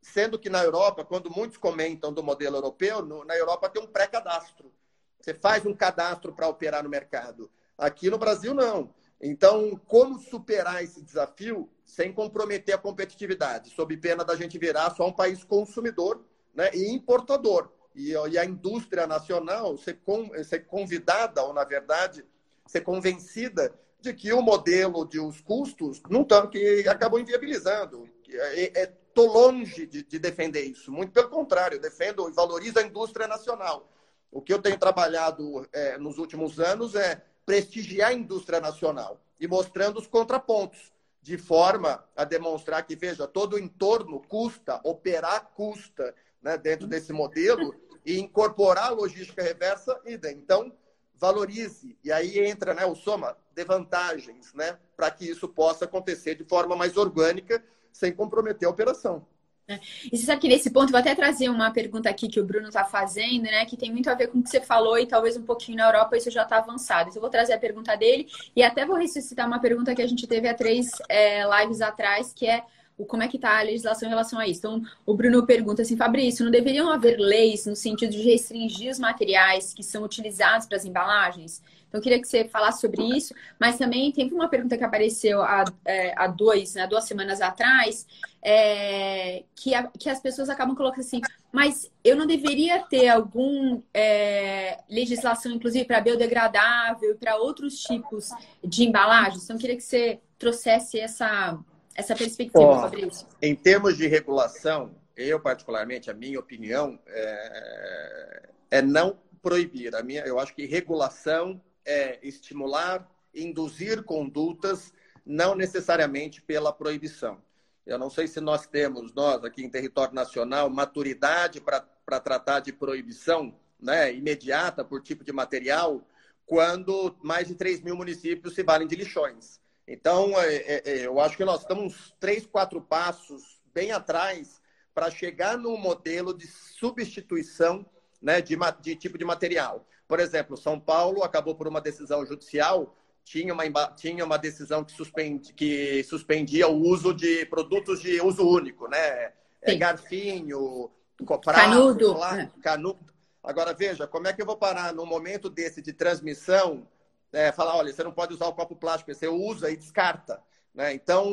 [0.00, 3.86] Sendo que na Europa, quando muitos comentam do modelo europeu, no, na Europa tem um
[3.86, 4.72] pré-cadastro.
[5.20, 7.50] Você faz um cadastro para operar no mercado.
[7.76, 8.94] Aqui no Brasil, não.
[9.20, 15.06] Então, como superar esse desafio sem comprometer a competitividade, sob pena da gente virar só
[15.06, 17.70] um país consumidor né, e importador?
[17.94, 22.24] E, e a indústria nacional ser, com, ser convidada, ou na verdade,
[22.66, 28.08] ser convencida de que o modelo de os custos não estão, que acabou inviabilizando.
[28.26, 30.92] Estou é, é, longe de, de defender isso.
[30.92, 33.90] Muito pelo contrário, defendo e valorizo a indústria nacional.
[34.30, 39.48] O que eu tenho trabalhado é, nos últimos anos é prestigiar a indústria nacional e
[39.48, 46.14] mostrando os contrapontos, de forma a demonstrar que, veja, todo o entorno custa, operar custa
[46.40, 50.36] né, dentro desse modelo e incorporar a logística reversa, idem.
[50.36, 50.72] Então,
[51.18, 51.96] valorize.
[52.04, 56.44] E aí entra né, o soma de vantagens né, para que isso possa acontecer de
[56.44, 59.26] forma mais orgânica, sem comprometer a operação.
[59.70, 59.78] É.
[60.10, 62.68] E você sabe que nesse ponto, vou até trazer uma pergunta aqui que o Bruno
[62.68, 63.66] está fazendo, né?
[63.66, 65.86] Que tem muito a ver com o que você falou e talvez um pouquinho na
[65.86, 67.10] Europa isso já está avançado.
[67.10, 68.26] Então, eu vou trazer a pergunta dele
[68.56, 72.32] e até vou ressuscitar uma pergunta que a gente teve há três é, lives atrás,
[72.32, 72.64] que é
[72.98, 74.58] o como é que está a legislação em relação a isso.
[74.58, 78.98] Então, o Bruno pergunta assim, Fabrício, não deveriam haver leis no sentido de restringir os
[78.98, 81.62] materiais que são utilizados para as embalagens?
[81.88, 85.40] Então, eu queria que você falasse sobre isso, mas também teve uma pergunta que apareceu
[85.40, 88.06] há, é, há dois, né, duas semanas atrás,
[88.42, 93.80] é, que, a, que as pessoas acabam colocando assim, mas eu não deveria ter algum
[93.94, 98.30] é, legislação, inclusive, para biodegradável para outros tipos
[98.62, 99.44] de embalagens?
[99.44, 101.58] Então, eu queria que você trouxesse essa,
[101.98, 103.26] essa perspectiva, Bom, Fabrício.
[103.42, 109.96] Em termos de regulação, eu, particularmente, a minha opinião é, é não proibir.
[109.96, 114.92] A minha, eu acho que regulação é estimular, induzir condutas,
[115.26, 117.42] não necessariamente pela proibição.
[117.84, 122.72] Eu não sei se nós temos, nós aqui em território nacional, maturidade para tratar de
[122.72, 126.06] proibição né, imediata por tipo de material,
[126.46, 129.58] quando mais de 3 mil municípios se valem de lixões.
[129.90, 134.60] Então, é, é, é, eu acho que nós estamos três, quatro passos bem atrás
[134.94, 137.86] para chegar num modelo de substituição
[138.20, 139.88] né, de, de tipo de material.
[140.06, 142.94] Por exemplo, São Paulo acabou por uma decisão judicial
[143.28, 148.48] tinha uma, tinha uma decisão que, suspend, que suspendia o uso de produtos de uso
[148.48, 149.32] único, né?
[149.76, 150.90] Garfinho,
[151.26, 152.12] prato, canudo.
[152.14, 152.98] Lá, canudo.
[153.42, 156.88] Agora, veja, como é que eu vou parar num momento desse de transmissão,
[157.32, 160.42] é, falar, olha, você não pode usar o copo plástico, você usa e descarta.
[160.74, 160.94] Né?
[160.94, 161.26] Então,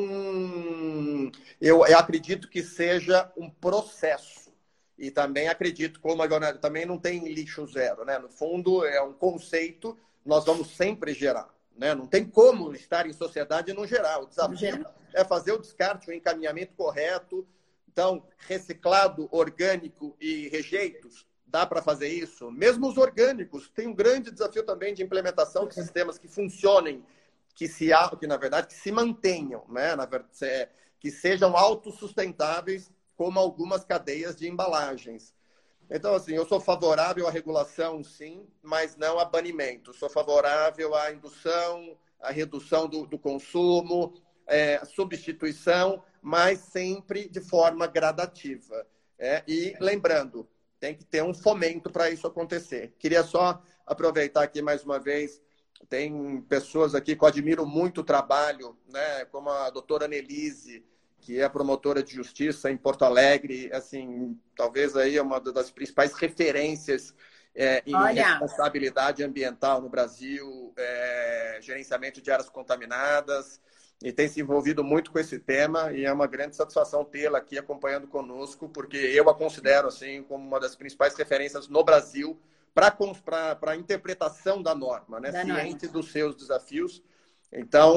[1.60, 4.52] eu, eu acredito que seja um processo.
[4.98, 8.18] E também acredito, como agora também não tem lixo zero, né?
[8.18, 11.54] No fundo, é um conceito, nós vamos sempre gerar.
[11.76, 11.94] Né?
[11.94, 14.20] Não tem como estar em sociedade e não gerar.
[14.20, 17.46] O desafio é fazer o descarte, o encaminhamento correto.
[17.88, 22.50] Então, reciclado, orgânico e rejeitos, dá para fazer isso.
[22.50, 27.04] Mesmo os orgânicos, tem um grande desafio também de implementação de sistemas que funcionem,
[27.54, 29.94] que se que na verdade que se mantenham, né?
[29.96, 35.34] Na verdade, que sejam autossustentáveis, como algumas cadeias de embalagens.
[35.88, 39.94] Então, assim, eu sou favorável à regulação, sim, mas não a banimento.
[39.94, 44.14] Sou favorável à indução, à redução do, do consumo,
[44.46, 48.86] é, substituição, mas sempre de forma gradativa.
[49.18, 50.46] É, e lembrando,
[50.80, 52.94] tem que ter um fomento para isso acontecer.
[52.98, 55.40] Queria só aproveitar aqui mais uma vez.
[55.88, 60.84] Tem pessoas aqui que eu admiro muito o trabalho, né, como a doutora Nelise,
[61.20, 66.14] que é promotora de justiça em Porto Alegre, assim, talvez aí é uma das principais
[66.14, 67.14] referências
[67.54, 68.28] é, em Olha.
[68.28, 73.60] responsabilidade ambiental no Brasil, é, gerenciamento de áreas contaminadas,
[74.02, 77.58] e tem se envolvido muito com esse tema, e é uma grande satisfação tê-la aqui
[77.58, 82.38] acompanhando conosco, porque eu a considero assim como uma das principais referências no Brasil
[82.74, 82.94] para
[83.72, 85.32] a interpretação da norma, né?
[85.32, 86.00] Da ciente norma.
[86.00, 87.02] dos seus desafios
[87.52, 87.96] então,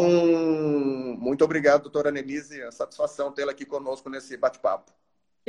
[1.18, 2.62] muito obrigado, doutora Nelise.
[2.62, 4.92] É satisfação tê-la aqui conosco nesse bate-papo.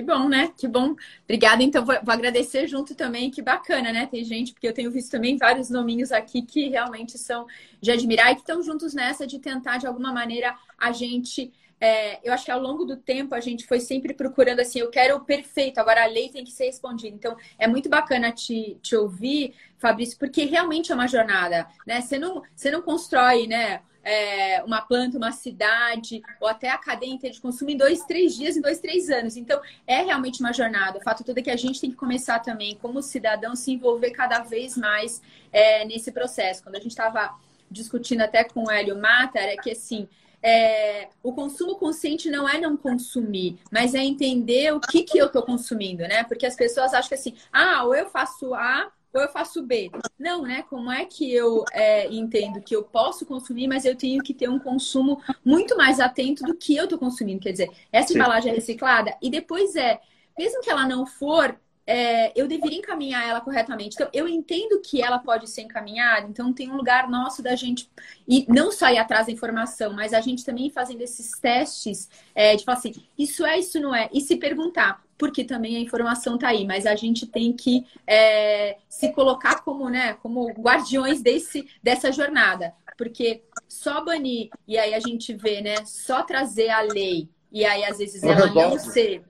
[0.01, 0.51] Que bom, né?
[0.57, 0.97] Que bom.
[1.25, 1.63] Obrigada.
[1.63, 3.31] Então, vou, vou, agradecer junto também.
[3.31, 4.07] Que bacana, né?
[4.07, 7.47] Tem gente, porque eu tenho visto também vários nominhos aqui que realmente são
[7.83, 11.53] de admirar e que estão juntos nessa de tentar, de alguma maneira, a gente.
[11.79, 14.91] É, eu acho que ao longo do tempo a gente foi sempre procurando assim, eu
[14.91, 17.15] quero o perfeito, agora a lei tem que ser respondida.
[17.15, 22.01] Então, é muito bacana te, te ouvir, Fabrício, porque realmente é uma jornada, né?
[22.01, 23.83] Você não, você não constrói, né?
[24.03, 28.35] É, uma planta, uma cidade, ou até a cadeia inteira de consumo em dois, três
[28.35, 29.37] dias, em dois, três anos.
[29.37, 30.99] Então, é realmente uma jornada.
[30.99, 34.11] O fato todo é que a gente tem que começar também, como cidadão, se envolver
[34.11, 35.21] cada vez mais
[35.53, 36.63] é, nesse processo.
[36.63, 37.35] Quando a gente estava
[37.71, 40.09] discutindo até com o Hélio Mata, era que assim.
[40.43, 45.27] É, o consumo consciente não é não consumir, mas é entender o que, que eu
[45.27, 46.25] estou consumindo, né?
[46.25, 49.91] Porque as pessoas acham que assim, ah, ou eu faço A ou eu faço B.
[50.19, 50.63] Não, né?
[50.69, 54.49] Como é que eu é, entendo que eu posso consumir, mas eu tenho que ter
[54.49, 57.41] um consumo muito mais atento do que eu estou consumindo?
[57.41, 58.15] Quer dizer, essa Sim.
[58.15, 60.01] embalagem é reciclada e depois é,
[60.39, 61.59] mesmo que ela não for,
[61.93, 63.97] é, eu deveria encaminhar ela corretamente.
[63.97, 67.91] Então, eu entendo que ela pode ser encaminhada, então tem um lugar nosso da gente,
[68.29, 72.55] e não só ir atrás da informação, mas a gente também fazendo esses testes é,
[72.55, 76.37] de falar assim, isso é, isso não é, e se perguntar, porque também a informação
[76.37, 81.69] está aí, mas a gente tem que é, se colocar como, né, como guardiões desse,
[81.83, 87.29] dessa jornada, porque só banir, e aí a gente vê, né, só trazer a lei,
[87.51, 89.25] e aí às vezes ela não ser,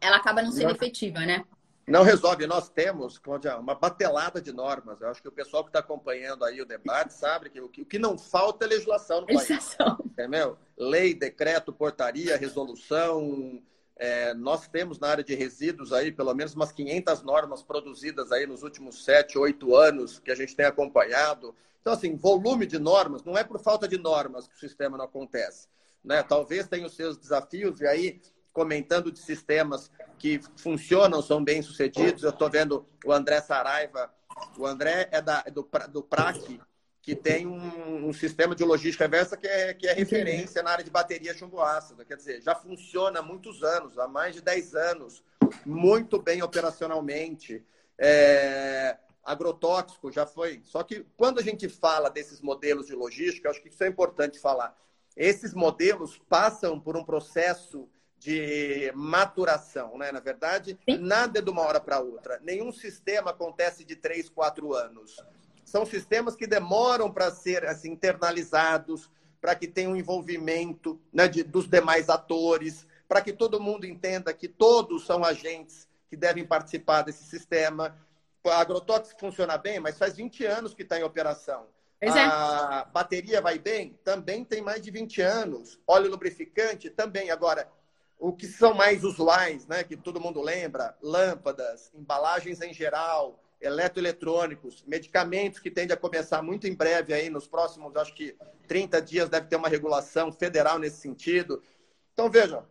[0.00, 1.42] ela acaba não sendo efetiva, né?
[1.86, 2.46] Não resolve.
[2.46, 3.20] Nós temos
[3.58, 5.00] uma batelada de normas.
[5.00, 7.98] Eu acho que o pessoal que está acompanhando aí o debate sabe que o que
[7.98, 9.96] não falta é legislação no legislação.
[9.96, 10.06] país.
[10.12, 10.56] Entendeu?
[10.76, 13.60] Lei, decreto, portaria, resolução,
[13.96, 18.46] é, nós temos na área de resíduos aí pelo menos umas 500 normas produzidas aí
[18.46, 21.54] nos últimos 7, 8 anos que a gente tem acompanhado.
[21.80, 25.04] Então, assim, volume de normas, não é por falta de normas que o sistema não
[25.04, 25.68] acontece.
[26.02, 26.22] Né?
[26.22, 28.20] Talvez tenha os seus desafios, e aí,
[28.52, 34.12] comentando de sistemas que funcionam, são bem sucedidos, eu estou vendo o André Saraiva,
[34.58, 36.60] o André é, da, é do, do PRAC,
[37.00, 40.84] que tem um, um, sistema de logística reversa que é, que é referência na área
[40.84, 42.04] de bateria chumbo ácido.
[42.04, 45.24] Quer dizer, já funciona há muitos anos, há mais de 10 anos,
[45.66, 47.64] muito bem operacionalmente.
[47.98, 50.60] É, agrotóxico já foi.
[50.64, 54.38] Só que quando a gente fala desses modelos de logística, acho que isso é importante
[54.38, 54.76] falar.
[55.16, 57.88] Esses modelos passam por um processo
[58.22, 60.12] de maturação, né?
[60.12, 60.98] Na verdade, Sim.
[60.98, 62.38] nada é de uma hora para outra.
[62.42, 65.16] Nenhum sistema acontece de três, quatro anos
[65.72, 71.42] são sistemas que demoram para ser assim, internalizados, para que tenha um envolvimento né, de,
[71.42, 77.00] dos demais atores, para que todo mundo entenda que todos são agentes que devem participar
[77.00, 77.96] desse sistema.
[78.46, 81.66] A agrotóxico funciona bem, mas faz 20 anos que está em operação.
[81.98, 82.92] Pois a é.
[82.92, 83.98] bateria vai bem?
[84.04, 85.80] Também tem mais de 20 anos.
[85.86, 86.90] Óleo lubrificante?
[86.90, 87.30] Também.
[87.30, 87.66] Agora,
[88.22, 94.84] o que são mais usuais, né, que todo mundo lembra, lâmpadas, embalagens em geral, eletroeletrônicos,
[94.86, 98.36] medicamentos que tende a começar muito em breve aí, nos próximos, acho que
[98.68, 101.60] 30 dias deve ter uma regulação federal nesse sentido.
[102.12, 102.64] Então, veja,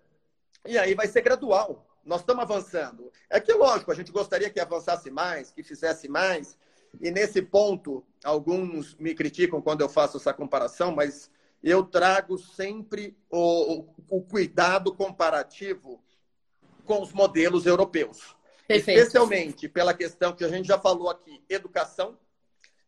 [0.66, 1.86] e aí vai ser gradual.
[2.06, 3.12] Nós estamos avançando.
[3.30, 6.58] É que, lógico, a gente gostaria que avançasse mais, que fizesse mais,
[7.02, 11.30] e nesse ponto, alguns me criticam quando eu faço essa comparação, mas
[11.64, 16.04] eu trago sempre o, o cuidado comparativo
[16.86, 18.36] com os modelos europeus.
[18.68, 19.00] Perfeito.
[19.00, 22.18] Especialmente pela questão que a gente já falou aqui, educação,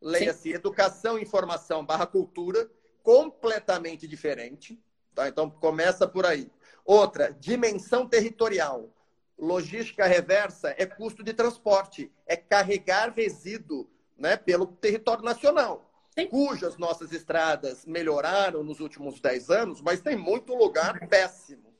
[0.01, 2.69] leia-se educação, informação barra cultura,
[3.01, 4.81] completamente diferente.
[5.13, 5.27] Tá?
[5.27, 6.49] Então, começa por aí.
[6.85, 8.89] Outra, dimensão territorial.
[9.37, 15.91] Logística reversa é custo de transporte, é carregar resíduo né, pelo território nacional,
[16.29, 21.73] Cujas nossas estradas melhoraram nos últimos 10 anos, mas tem muito lugar péssimo.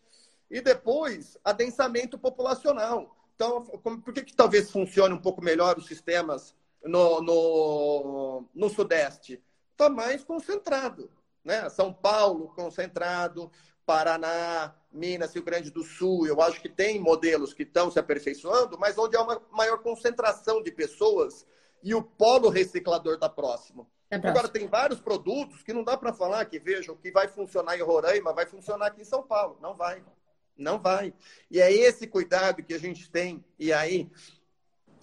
[0.49, 3.15] E depois, adensamento populacional.
[3.35, 9.41] Então, por que, que talvez funcione um pouco melhor os sistemas no, no, no Sudeste?
[9.71, 11.09] Está mais concentrado.
[11.43, 11.69] Né?
[11.69, 13.51] São Paulo concentrado,
[13.85, 16.25] Paraná, Minas, Rio Grande do Sul.
[16.25, 20.61] Eu acho que tem modelos que estão se aperfeiçoando, mas onde há uma maior concentração
[20.61, 21.45] de pessoas
[21.81, 23.89] e o polo reciclador está próximo.
[24.13, 27.77] É Agora, tem vários produtos que não dá para falar que, vejam, que vai funcionar
[27.77, 29.57] em Roraima, vai funcionar aqui em São Paulo.
[29.61, 30.03] Não vai.
[30.57, 31.13] Não vai.
[31.49, 33.43] E é esse cuidado que a gente tem.
[33.57, 34.09] E aí,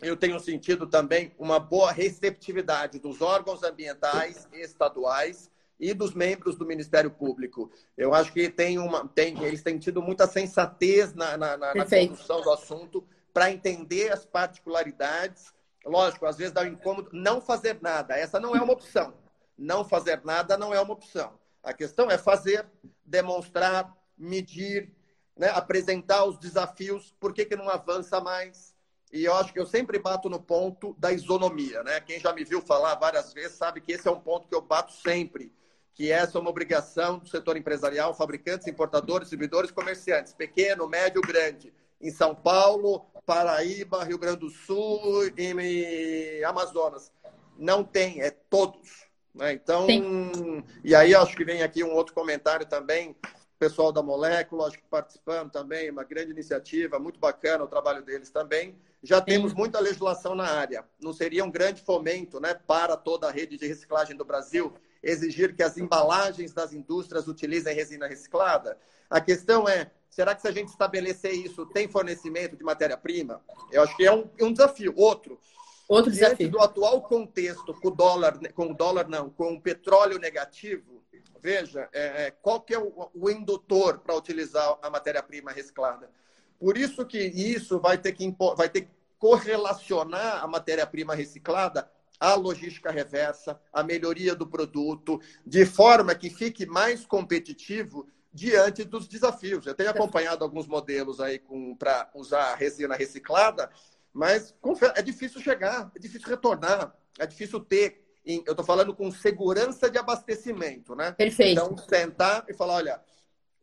[0.01, 6.67] eu tenho sentido também uma boa receptividade dos órgãos ambientais estaduais e dos membros do
[6.67, 7.71] Ministério Público.
[7.97, 11.85] Eu acho que tem uma, tem, eles têm tido muita sensatez na, na, na, na
[11.87, 15.53] condução do assunto para entender as particularidades.
[15.91, 18.17] Lógico, às vezes dá um incômodo não fazer nada.
[18.17, 19.13] Essa não é uma opção.
[19.59, 21.39] Não fazer nada não é uma opção.
[21.63, 22.65] A questão é fazer,
[23.05, 24.91] demonstrar, medir,
[25.37, 28.75] né, apresentar os desafios, por que, que não avança mais?
[29.13, 31.83] E eu acho que eu sempre bato no ponto da isonomia.
[31.83, 32.01] Né?
[32.01, 34.63] Quem já me viu falar várias vezes sabe que esse é um ponto que eu
[34.63, 35.53] bato sempre,
[35.93, 41.75] que essa é uma obrigação do setor empresarial, fabricantes, importadores, distribuidores, comerciantes, pequeno, médio, grande,
[42.01, 47.13] em São Paulo, Paraíba, Rio Grande do Sul e Amazonas.
[47.59, 49.07] Não tem, é todos.
[49.35, 49.53] Né?
[49.53, 50.65] Então, Sim.
[50.83, 53.17] e aí acho que vem aqui um outro comentário também
[53.61, 58.31] pessoal da Molécula, acho que participando também, uma grande iniciativa, muito bacana o trabalho deles
[58.31, 58.75] também.
[59.03, 60.83] Já temos muita legislação na área.
[60.99, 65.55] Não seria um grande fomento né, para toda a rede de reciclagem do Brasil exigir
[65.55, 68.79] que as embalagens das indústrias utilizem resina reciclada?
[69.11, 73.41] A questão é, será que se a gente estabelecer isso, tem fornecimento de matéria-prima?
[73.73, 74.93] Eu acho que é um, um desafio.
[74.97, 75.41] Outro,
[75.89, 76.51] Outro desafio.
[76.51, 81.01] do atual contexto, com o dólar, com o dólar não, com o petróleo negativo,
[81.43, 86.11] Veja, é, é, qual que é o, o indutor para utilizar a matéria-prima reciclada?
[86.59, 92.35] Por isso que isso vai ter que, vai ter que correlacionar a matéria-prima reciclada à
[92.35, 99.67] logística reversa, à melhoria do produto, de forma que fique mais competitivo diante dos desafios.
[99.67, 101.43] Eu tenho acompanhado alguns modelos aí
[101.79, 103.71] para usar resina reciclada,
[104.13, 104.55] mas
[104.95, 109.91] é difícil chegar, é difícil retornar, é difícil ter em, eu estou falando com segurança
[109.91, 111.13] de abastecimento, né?
[111.13, 111.53] Perfeito.
[111.53, 113.01] Então, sentar e falar, olha,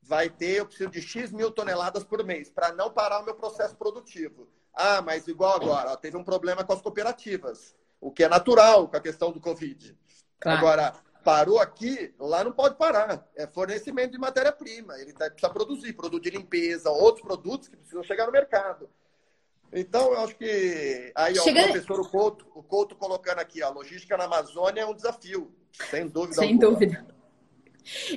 [0.02, 3.36] vai ter, eu preciso de X mil toneladas por mês para não parar o meu
[3.36, 4.48] processo produtivo.
[4.74, 8.88] Ah, mas igual agora, ó, teve um problema com as cooperativas, o que é natural
[8.88, 9.98] com a questão do Covid.
[10.40, 10.58] Claro.
[10.58, 10.94] Agora,
[11.28, 13.28] parou aqui, lá não pode parar.
[13.36, 14.98] É fornecimento de matéria-prima.
[14.98, 18.90] Ele tá, precisa produzir, produto de limpeza, outros produtos que precisam chegar no mercado.
[19.74, 21.60] Então, eu acho que aí Chega...
[21.60, 25.54] o professor Couto, o Couto colocando aqui, a logística na Amazônia é um desafio,
[25.92, 26.36] sem dúvida.
[26.36, 26.72] Sem alguma.
[26.72, 27.06] dúvida.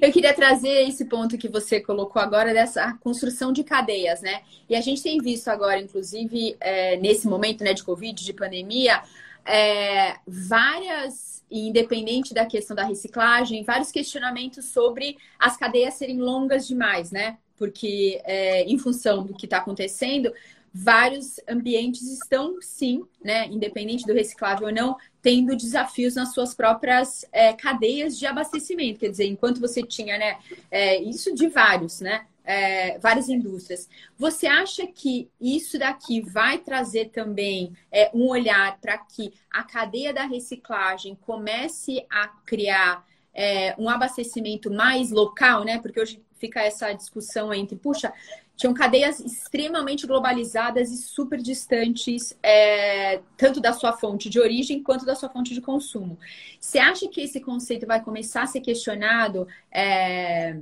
[0.01, 4.43] Eu queria trazer esse ponto que você colocou agora dessa construção de cadeias, né?
[4.69, 9.03] E a gente tem visto agora, inclusive, é, nesse momento né, de Covid, de pandemia,
[9.45, 17.11] é, várias, independente da questão da reciclagem, vários questionamentos sobre as cadeias serem longas demais,
[17.11, 17.39] né?
[17.57, 20.33] Porque, é, em função do que está acontecendo,
[20.73, 27.25] vários ambientes estão, sim, né, independente do reciclável ou não, tendo desafios nas suas próprias
[27.33, 29.01] é, cadeias de abastecimento.
[29.01, 30.39] Quer dizer, enquanto você tinha, né,
[30.71, 33.89] é, isso de vários, né, é, várias indústrias.
[34.19, 40.13] Você acha que isso daqui vai trazer também é, um olhar para que a cadeia
[40.13, 45.79] da reciclagem comece a criar é, um abastecimento mais local, né?
[45.79, 48.13] Porque hoje fica essa discussão entre, puxa,
[48.57, 55.07] tinham cadeias extremamente globalizadas e super distantes, é, tanto da sua fonte de origem quanto
[55.07, 56.19] da sua fonte de consumo.
[56.59, 60.59] Você acha que esse conceito vai começar a ser questionado é,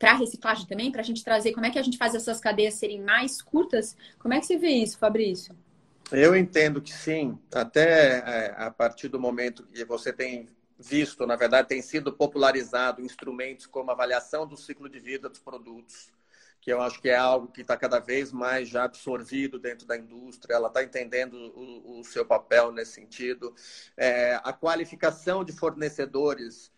[0.00, 2.74] para reciclagem também, para a gente trazer como é que a gente faz essas cadeias
[2.74, 3.94] serem mais curtas?
[4.18, 5.54] Como é que você vê isso, Fabrício?
[6.10, 10.48] Eu entendo que sim, até é, a partir do momento que você tem
[10.78, 16.10] visto, na verdade, tem sido popularizado instrumentos como avaliação do ciclo de vida dos produtos,
[16.62, 19.98] que eu acho que é algo que está cada vez mais já absorvido dentro da
[19.98, 23.54] indústria, ela está entendendo o, o, seu papel nesse sentido.
[23.98, 26.72] É, a qualificação de fornecedores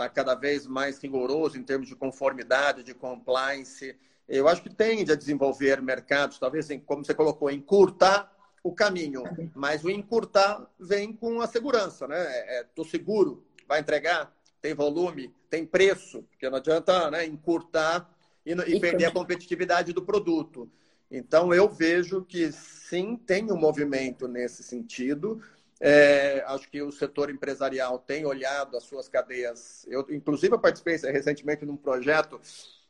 [0.00, 3.94] está cada vez mais rigoroso em termos de conformidade, de compliance.
[4.26, 9.24] Eu acho que tende a desenvolver mercados, talvez, como você colocou, encurtar o caminho,
[9.54, 12.60] mas o encurtar vem com a segurança, né?
[12.60, 18.10] Estou é, é seguro, vai entregar, tem volume, tem preço, porque não adianta né, encurtar
[18.44, 20.70] e, e perder a competitividade do produto.
[21.10, 25.42] Então, eu vejo que sim, tem um movimento nesse sentido.
[25.80, 29.86] É, acho que o setor empresarial tem olhado as suas cadeias.
[29.88, 32.38] Eu, inclusive, eu participei recentemente num projeto.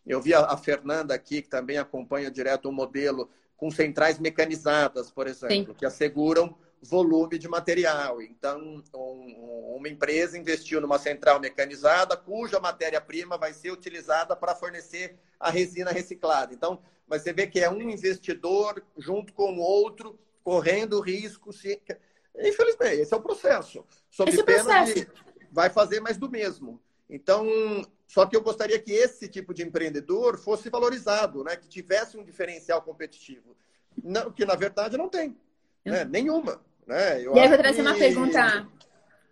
[0.05, 4.19] Eu vi a, a Fernanda aqui, que também acompanha direto o um modelo com centrais
[4.19, 5.79] mecanizadas, por exemplo, Sim.
[5.79, 8.23] que asseguram volume de material.
[8.23, 15.19] Então, um, uma empresa investiu numa central mecanizada cuja matéria-prima vai ser utilizada para fornecer
[15.39, 16.55] a resina reciclada.
[16.55, 21.53] Então, mas você vê que é um investidor junto com o outro correndo risco.
[21.53, 21.81] Se...
[22.39, 23.85] Infelizmente, esse é o processo.
[24.11, 24.95] Sob esse é pena processo.
[24.95, 25.09] de
[25.51, 26.81] vai fazer mais do mesmo.
[27.09, 27.47] Então,
[28.07, 31.57] só que eu gostaria que esse tipo de empreendedor fosse valorizado, né?
[31.57, 33.57] que tivesse um diferencial competitivo.
[34.03, 35.37] Não, que, na verdade, não tem.
[35.85, 36.05] Né?
[36.05, 36.61] Nenhuma.
[36.87, 37.25] Né?
[37.25, 37.89] Eu e aí eu vou trazer que...
[37.89, 38.69] uma pergunta.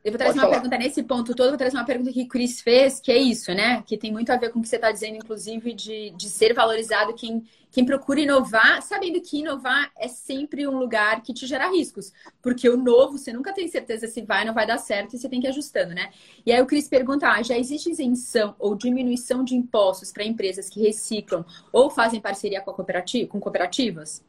[0.05, 0.55] Eu vou trazer Pode uma falar.
[0.55, 3.53] pergunta nesse ponto todo, vou trazer uma pergunta que o Cris fez, que é isso,
[3.53, 3.83] né?
[3.85, 6.55] Que tem muito a ver com o que você está dizendo, inclusive, de, de ser
[6.55, 11.69] valorizado quem, quem procura inovar, sabendo que inovar é sempre um lugar que te gera
[11.69, 12.13] riscos.
[12.41, 15.19] Porque o novo, você nunca tem certeza se vai ou não vai dar certo e
[15.19, 16.11] você tem que ir ajustando, né?
[16.47, 20.71] E aí o Cris pergunta: ah, já existe isenção ou diminuição de impostos para empresas
[20.71, 24.23] que reciclam ou fazem parceria com, cooperativa, com cooperativas?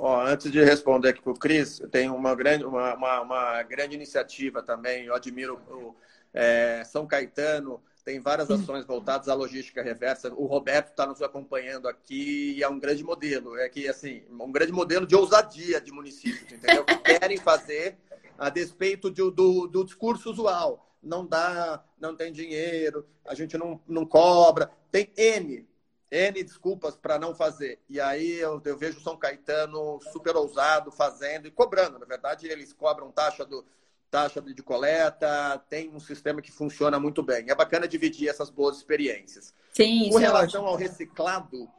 [0.00, 3.96] Ó, antes de responder aqui para o Cris, tem uma grande, uma, uma, uma, grande
[3.96, 5.06] iniciativa também.
[5.06, 5.94] Eu admiro o
[6.32, 10.32] é, São Caetano, tem várias ações voltadas à logística reversa.
[10.32, 13.56] O Roberto está nos acompanhando aqui e é um grande modelo.
[13.58, 16.84] É que, assim, um grande modelo de ousadia de municípios, entendeu?
[16.84, 17.98] Que querem fazer
[18.38, 20.94] a despeito de, do, do discurso usual.
[21.02, 24.70] Não dá, não tem dinheiro, a gente não, não cobra.
[24.92, 25.67] Tem N
[26.10, 27.80] N desculpas para não fazer.
[27.88, 31.98] E aí eu, eu, vejo São Caetano super ousado fazendo e cobrando.
[31.98, 33.64] Na verdade, eles cobram taxa, do,
[34.10, 37.50] taxa de coleta, tem um sistema que funciona muito bem.
[37.50, 39.52] É bacana dividir essas boas experiências.
[39.72, 41.70] Sim, Com é relação é ao reciclado,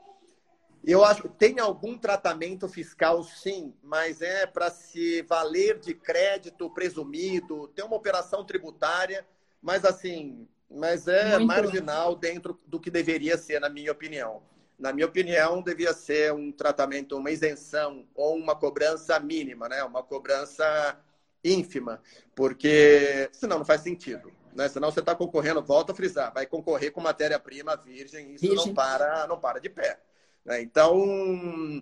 [0.84, 6.70] eu acho que tem algum tratamento fiscal, sim, mas é para se valer de crédito
[6.70, 9.26] presumido, tem uma operação tributária,
[9.62, 11.48] mas assim, mas é Muito.
[11.48, 14.42] marginal dentro do que deveria ser, na minha opinião.
[14.78, 19.84] Na minha opinião, devia ser um tratamento, uma isenção ou uma cobrança mínima, né?
[19.84, 20.98] Uma cobrança
[21.44, 22.02] ínfima,
[22.36, 24.32] porque senão não faz sentido.
[24.54, 24.68] Né?
[24.68, 28.68] Senão você está concorrendo, volta a frisar, vai concorrer com matéria-prima virgem, isso virgem.
[28.68, 30.00] não para, não para de pé.
[30.44, 30.62] Né?
[30.62, 31.82] Então,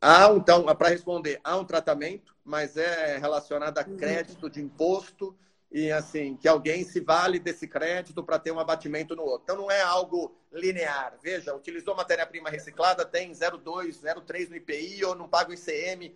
[0.00, 5.36] há então, para responder, há um tratamento, mas é relacionado a crédito de imposto,
[5.72, 9.42] e assim que alguém se vale desse crédito para ter um abatimento no outro.
[9.44, 11.16] Então não é algo linear.
[11.22, 16.14] Veja, utilizou matéria-prima reciclada, tem 0,2, 0,3 no IPI ou não paga o ICM.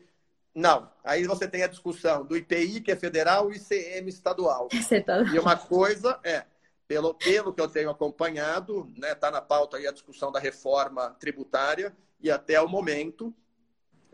[0.54, 0.90] Não.
[1.02, 4.68] Aí você tem a discussão do IPI, que é federal, e ICM estadual.
[5.04, 5.22] Tá...
[5.34, 6.44] E uma coisa é,
[6.86, 10.38] pelo, pelo que eu tenho acompanhado, está né, tá na pauta aí a discussão da
[10.38, 13.34] reforma tributária, e até o momento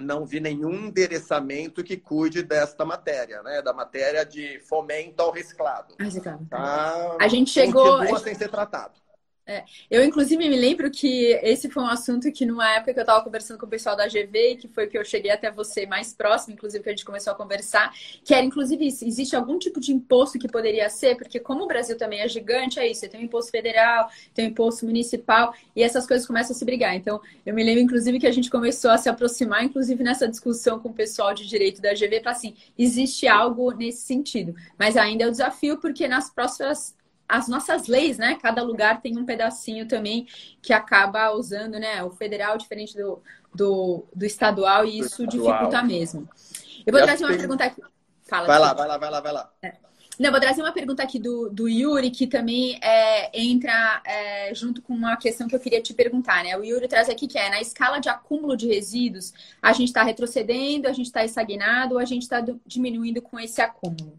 [0.02, 3.62] não vi nenhum endereçamento que cuide desta matéria, né?
[3.62, 5.94] Da matéria de fomento ao reciclado.
[5.98, 6.44] Reciclado.
[6.50, 7.16] Tá?
[7.20, 7.98] A gente chegou.
[7.98, 9.00] Continua sem ser tratado.
[9.44, 9.64] É.
[9.90, 13.24] Eu, inclusive, me lembro que esse foi um assunto que, numa época que eu estava
[13.24, 16.54] conversando com o pessoal da GV, que foi que eu cheguei até você mais próximo,
[16.54, 17.92] inclusive, que a gente começou a conversar,
[18.24, 19.04] que era, inclusive, isso.
[19.04, 21.16] Existe algum tipo de imposto que poderia ser?
[21.16, 23.00] Porque, como o Brasil também é gigante, é isso.
[23.00, 26.64] Você tem um imposto federal, tem um imposto municipal, e essas coisas começam a se
[26.64, 26.94] brigar.
[26.94, 30.78] Então, eu me lembro, inclusive, que a gente começou a se aproximar, inclusive, nessa discussão
[30.78, 34.54] com o pessoal de direito da GV, para assim, existe algo nesse sentido.
[34.78, 36.94] Mas ainda é o um desafio, porque nas próximas
[37.32, 38.38] as nossas leis, né?
[38.42, 40.26] Cada lugar tem um pedacinho também
[40.60, 42.04] que acaba usando, né?
[42.04, 43.22] O federal diferente do,
[43.54, 45.52] do, do estadual e isso estadual.
[45.54, 46.28] dificulta mesmo.
[46.84, 47.38] Eu vou e trazer uma tem...
[47.38, 47.80] pergunta aqui.
[48.24, 49.50] Fala, vai lá, vai lá, vai lá, vai lá.
[49.62, 49.76] É.
[50.18, 54.82] Não, vou trazer uma pergunta aqui do, do Yuri, que também é, entra é, junto
[54.82, 56.54] com uma questão que eu queria te perguntar, né?
[56.58, 60.02] O Yuri traz aqui que é, na escala de acúmulo de resíduos, a gente está
[60.02, 64.18] retrocedendo, a gente está estagnado ou a gente está diminuindo com esse acúmulo?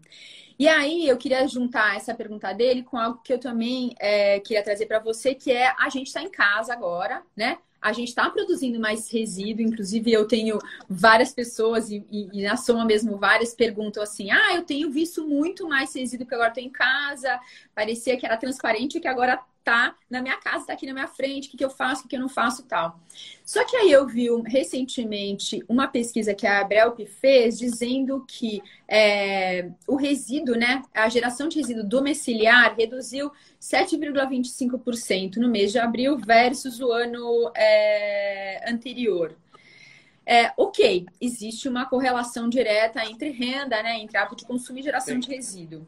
[0.58, 4.62] E aí eu queria juntar essa pergunta dele com algo que eu também é, queria
[4.62, 7.58] trazer para você, que é a gente está em casa agora, né?
[7.82, 12.56] A gente está produzindo mais resíduo, inclusive eu tenho várias pessoas, e, e, e, na
[12.56, 16.64] soma mesmo várias perguntam assim: ah, eu tenho visto muito mais resíduo que agora estou
[16.64, 17.38] em casa,
[17.74, 21.48] parecia que era transparente que agora tá na minha casa, tá aqui na minha frente,
[21.48, 23.00] o que, que eu faço, o que eu não faço tal.
[23.44, 29.70] Só que aí eu vi recentemente uma pesquisa que a Abrelp fez dizendo que é,
[29.88, 36.80] o resíduo, né, a geração de resíduo domiciliar reduziu 7,25% no mês de abril versus
[36.80, 39.34] o ano é, anterior.
[40.26, 45.14] É, ok, existe uma correlação direta entre renda, né, entre hábito de consumo e geração
[45.14, 45.20] Sim.
[45.20, 45.86] de resíduo.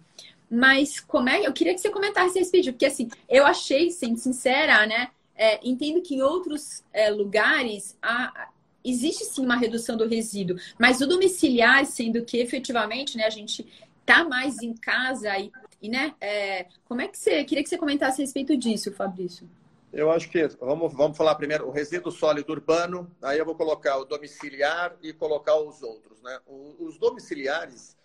[0.50, 1.46] Mas como é?
[1.46, 5.08] Eu queria que você comentasse esse vídeo, porque assim, eu achei, sendo sincera, né?
[5.34, 8.48] É, entendo que em outros é, lugares há,
[8.82, 13.66] existe sim uma redução do resíduo, mas o domiciliar, sendo que efetivamente, né, a gente
[14.06, 17.76] tá mais em casa e, e né, é, como é que você queria que você
[17.76, 19.46] comentasse a respeito disso, Fabrício?
[19.92, 23.96] Eu acho que vamos, vamos falar primeiro o resíduo sólido urbano, aí eu vou colocar
[23.98, 26.38] o domiciliar e colocar os outros, né?
[26.46, 27.96] Os domiciliares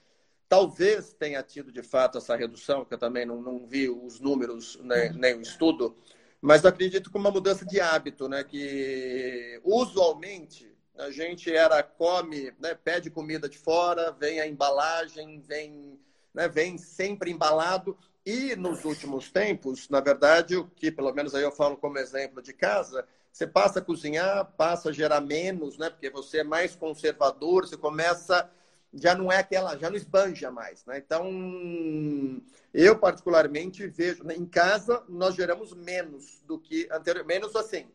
[0.51, 4.77] talvez tenha tido de fato essa redução, que eu também não, não vi os números
[4.83, 5.95] né, nem o estudo,
[6.41, 8.43] mas acredito com uma mudança de hábito, né?
[8.43, 15.97] Que usualmente a gente era come, né, pede comida de fora, vem a embalagem, vem,
[16.33, 17.97] né, vem sempre embalado.
[18.25, 22.41] E nos últimos tempos, na verdade, o que pelo menos aí eu falo como exemplo
[22.41, 25.89] de casa, você passa a cozinhar, passa a gerar menos, né?
[25.89, 28.51] Porque você é mais conservador, você começa
[28.93, 30.85] já não é aquela, já não esbanja mais.
[30.85, 30.97] Né?
[30.97, 32.41] Então,
[32.73, 37.87] eu particularmente vejo, né, em casa nós geramos menos do que anteriormente, menos assim,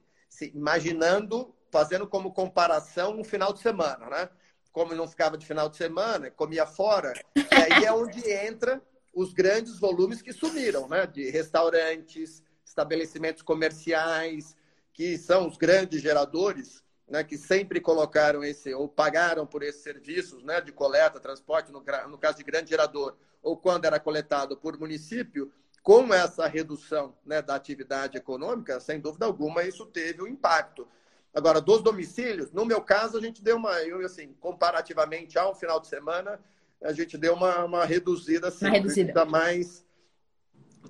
[0.55, 4.29] imaginando, fazendo como comparação um final de semana, né?
[4.73, 8.83] Como não ficava de final de semana, comia fora, e aí é onde entra
[9.15, 11.07] os grandes volumes que sumiram, né?
[11.07, 14.55] De restaurantes, estabelecimentos comerciais,
[14.93, 20.43] que são os grandes geradores né, que sempre colocaram esse, ou pagaram por esses serviços
[20.43, 24.79] né, de coleta, transporte, no, no caso de grande gerador, ou quando era coletado por
[24.79, 25.53] município,
[25.83, 30.89] com essa redução né, da atividade econômica, sem dúvida alguma, isso teve um impacto.
[31.33, 35.79] Agora, dos domicílios, no meu caso, a gente deu uma, eu, assim, comparativamente ao final
[35.79, 36.41] de semana,
[36.83, 39.25] a gente deu uma, uma reduzida, assim, uma reduzida.
[39.25, 39.86] Mais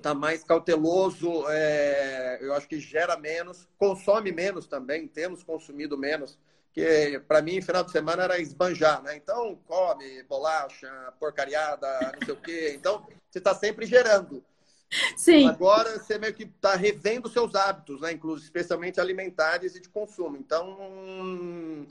[0.07, 6.39] está mais cauteloso, é, eu acho que gera menos, consome menos também, temos consumido menos,
[6.73, 9.17] que para mim, final de semana era esbanjar, né?
[9.17, 10.89] Então, come bolacha,
[11.19, 12.75] porcariada, não sei o quê.
[12.77, 14.45] Então, você está sempre gerando.
[15.17, 15.49] Sim.
[15.49, 18.13] Agora, você meio que está revendo seus hábitos, né?
[18.13, 20.37] Inclusive, especialmente alimentares e de consumo.
[20.37, 21.87] Então,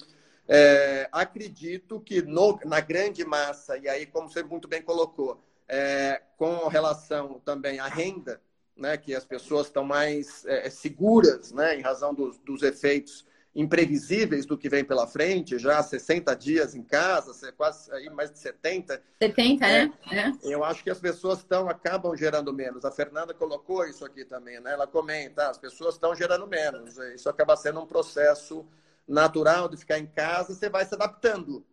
[0.48, 6.22] é, acredito que no, na grande massa, e aí, como você muito bem colocou, é,
[6.38, 8.42] com relação também à renda,
[8.76, 14.46] né, que as pessoas estão mais é, seguras né, em razão dos, dos, efeitos imprevisíveis
[14.46, 19.02] do que vem pela frente, já 60 dias em casa, quase aí mais de 70.
[19.22, 19.94] 70, é, né?
[20.12, 20.54] É.
[20.54, 22.84] Eu acho que as pessoas estão, acabam gerando menos.
[22.84, 24.74] A Fernanda colocou isso aqui também, né?
[24.74, 26.98] Ela comenta, as pessoas estão gerando menos.
[26.98, 28.68] Isso acaba sendo um processo
[29.08, 31.66] natural de ficar em casa, você vai se adaptando.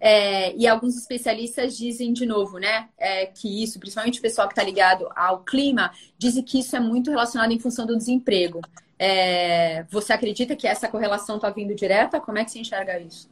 [0.04, 4.54] É, e alguns especialistas dizem de novo, né, é, que isso, principalmente o pessoal que
[4.54, 8.62] está ligado ao clima, dizem que isso é muito relacionado em função do desemprego.
[8.98, 12.20] É, você acredita que essa correlação está vindo direta?
[12.20, 13.30] Como é que você enxerga isso?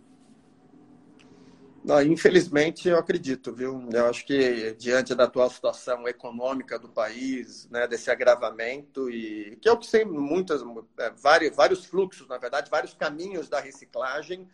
[1.84, 3.90] Não, infelizmente, eu acredito, viu?
[3.92, 9.68] Eu acho que diante da atual situação econômica do país, né, desse agravamento e que
[9.68, 10.62] é o que tem muitas,
[11.00, 14.48] é, vários, vários fluxos, na verdade, vários caminhos da reciclagem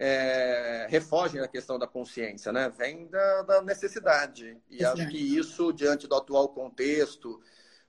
[0.00, 2.70] é, refogem a questão da consciência, né?
[2.70, 4.56] Vem da, da necessidade.
[4.70, 5.00] E Exato.
[5.00, 7.40] acho que isso, diante do atual contexto,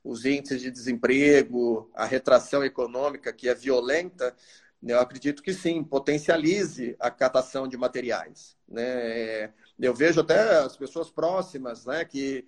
[0.03, 4.35] os índices de desemprego, a retração econômica que é violenta,
[4.81, 8.57] eu acredito que sim, potencialize a catação de materiais.
[8.67, 9.53] Né?
[9.79, 12.45] Eu vejo até as pessoas próximas, né, que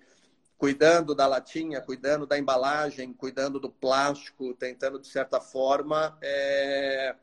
[0.56, 7.14] cuidando da latinha, cuidando da embalagem, cuidando do plástico, tentando de certa forma é,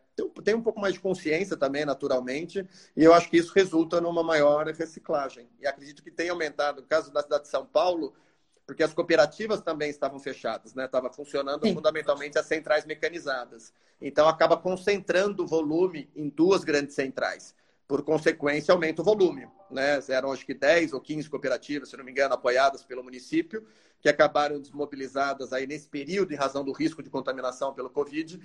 [0.43, 4.23] tem um pouco mais de consciência também, naturalmente, e eu acho que isso resulta numa
[4.23, 5.47] maior reciclagem.
[5.59, 8.13] E acredito que tem aumentado, no caso da cidade de São Paulo,
[8.69, 10.85] porque as cooperativas também estavam fechadas, né?
[10.85, 11.73] Estava funcionando Sim.
[11.73, 13.73] fundamentalmente as centrais mecanizadas.
[13.99, 17.55] Então acaba concentrando o volume em duas grandes centrais.
[17.87, 19.47] Por consequência, aumenta o volume.
[19.71, 19.99] Né?
[20.09, 23.65] Eram acho que 10 ou 15 cooperativas, se não me engano, apoiadas pelo município,
[23.99, 28.39] que acabaram desmobilizadas aí nesse período em razão do risco de contaminação pelo Covid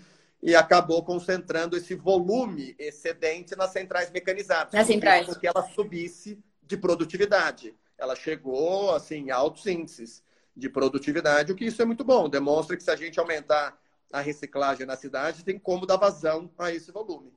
[0.44, 4.74] e acabou concentrando esse volume excedente nas centrais mecanizadas.
[4.74, 5.24] Nas centrais.
[5.24, 7.74] Porque ela subisse de produtividade.
[7.96, 10.22] Ela chegou assim a altos índices
[10.54, 12.28] de produtividade, o que isso é muito bom.
[12.28, 13.74] Demonstra que se a gente aumentar
[14.12, 17.32] a reciclagem na cidade, tem como dar vazão a esse volume.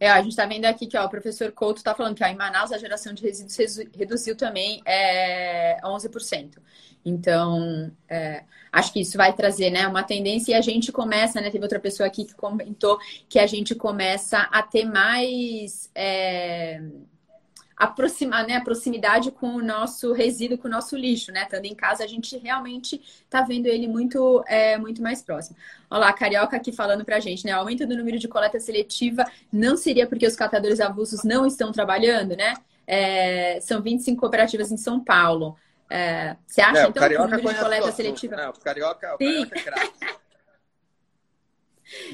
[0.00, 2.26] É, a gente está vendo aqui que ó, o professor Couto está falando que ó,
[2.26, 6.56] em Manaus a geração de resíduos reduziu também é, 11%.
[7.04, 11.50] Então, é, acho que isso vai trazer né, uma tendência e a gente começa, né?
[11.50, 12.98] Teve outra pessoa aqui que comentou
[13.28, 15.90] que a gente começa a ter mais.
[15.94, 16.80] É,
[17.76, 21.42] aproximar, né, a proximidade com o nosso resíduo, com o nosso lixo, né?
[21.42, 25.56] Estando em casa, a gente realmente está vendo ele muito, é, muito mais próximo.
[25.90, 27.54] Olha lá, a Carioca aqui falando para a gente, né?
[27.54, 31.72] O aumento do número de coleta seletiva não seria porque os catadores avulsos não estão
[31.72, 32.54] trabalhando, né?
[32.86, 35.56] É, são 25 cooperativas em São Paulo.
[35.90, 38.36] É, você acha, é, então, que o número de coleta seletiva...
[38.36, 40.14] Não, o Carioca, o Carioca é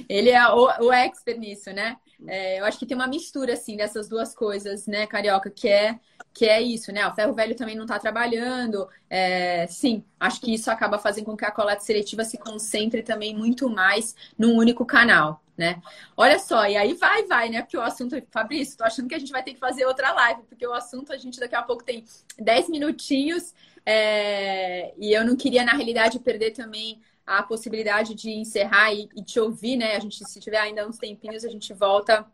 [0.08, 1.96] Ele é o, o expert nisso, né?
[2.26, 5.98] É, eu acho que tem uma mistura, assim, dessas duas coisas, né, Carioca, que é,
[6.34, 7.06] que é isso, né?
[7.06, 8.88] O ferro velho também não está trabalhando.
[9.08, 13.34] É, sim, acho que isso acaba fazendo com que a coleta seletiva se concentre também
[13.34, 15.82] muito mais num único canal, né?
[16.16, 17.60] Olha só, e aí vai, vai, né?
[17.60, 20.42] Porque o assunto, Fabrício, tô achando que a gente vai ter que fazer outra live,
[20.44, 22.02] porque o assunto a gente daqui a pouco tem
[22.38, 23.54] 10 minutinhos.
[23.84, 29.22] É, e eu não queria, na realidade, perder também a possibilidade de encerrar e, e
[29.22, 29.96] te ouvir, né?
[29.96, 32.26] A gente, se tiver ainda uns tempinhos, a gente volta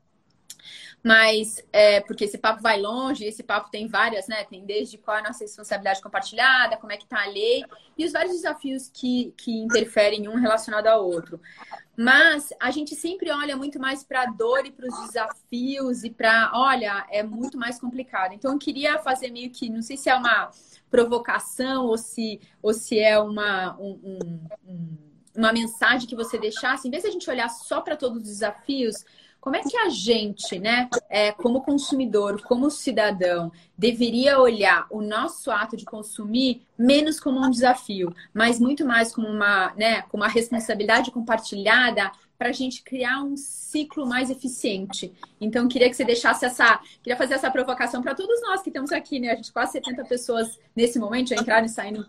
[1.07, 4.43] mas é, porque esse papo vai longe, esse papo tem várias, né?
[4.43, 7.65] Tem desde qual é a nossa responsabilidade compartilhada, como é que está a lei,
[7.97, 11.41] e os vários desafios que, que interferem um relacionado ao outro.
[11.97, 16.11] Mas a gente sempre olha muito mais para a dor e para os desafios e
[16.11, 18.33] para, olha, é muito mais complicado.
[18.33, 20.51] Então eu queria fazer meio que, não sei se é uma
[20.91, 24.19] provocação ou se, ou se é uma, um,
[24.67, 24.99] um,
[25.37, 28.25] uma mensagem que você deixasse, em vez de a gente olhar só para todos os
[28.25, 29.05] desafios,
[29.47, 35.53] como é que a gente, né, é, como consumidor, como cidadão, deveria olhar o nosso
[35.53, 40.29] ato de consumir menos como um desafio, mas muito mais como uma, né, como uma
[40.29, 45.13] responsabilidade compartilhada para a gente criar um ciclo mais eficiente.
[45.41, 46.81] Então, queria que você deixasse essa.
[47.01, 49.31] Queria fazer essa provocação para todos nós que estamos aqui, né?
[49.31, 52.05] A gente quase 70 pessoas nesse momento já entraram e saindo.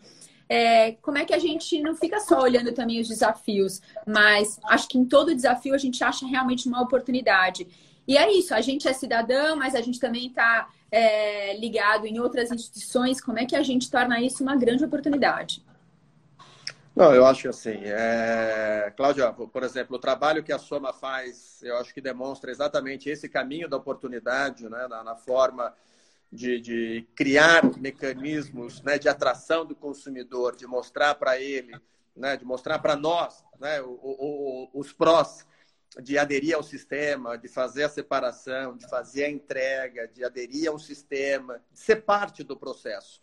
[0.50, 4.88] É, como é que a gente não fica só olhando também os desafios, mas acho
[4.88, 7.68] que em todo desafio a gente acha realmente uma oportunidade.
[8.08, 12.20] E é isso, a gente é cidadão, mas a gente também está é, ligado em
[12.20, 13.20] outras instituições.
[13.20, 15.66] Como é que a gente torna isso uma grande oportunidade?
[16.96, 18.92] Não, eu acho assim, é...
[18.98, 23.30] Cláudia, por exemplo, o trabalho que a Soma faz, eu acho que demonstra exatamente esse
[23.30, 25.76] caminho da oportunidade, né, na, na forma
[26.32, 31.74] de, de, criar mecanismos né, de atração do consumidor, de mostrar para ele,
[32.16, 35.46] né, de mostrar para nós né, o, o, os prós
[36.02, 40.78] de aderir ao sistema, de fazer a separação, de fazer a entrega, de aderir ao
[40.78, 43.22] sistema, de ser parte do processo.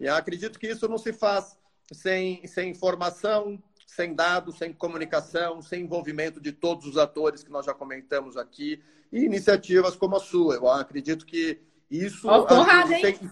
[0.00, 1.56] E acredito que isso não se faz
[1.92, 7.64] sem, sem informação, sem dados, sem comunicação, sem envolvimento de todos os atores que nós
[7.64, 8.82] já comentamos aqui
[9.12, 10.56] e iniciativas como a sua.
[10.56, 11.60] Eu acredito que
[11.90, 12.28] isso.
[12.28, 13.02] Oh, porrada, hein?
[13.02, 13.30] Tem...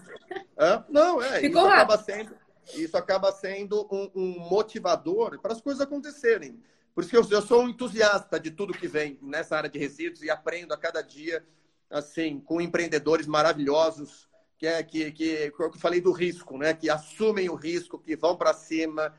[0.89, 1.39] Não, é.
[1.39, 2.35] Ficou isso acaba sendo,
[2.75, 6.59] isso acaba sendo um, um motivador para as coisas acontecerem.
[6.93, 9.77] Por isso que eu, eu sou um entusiasta de tudo que vem nessa área de
[9.77, 11.45] resíduos e aprendo a cada dia,
[11.89, 16.73] assim, com empreendedores maravilhosos que é que, que, que eu falei do risco, né?
[16.73, 19.13] Que assumem o risco, que vão para cima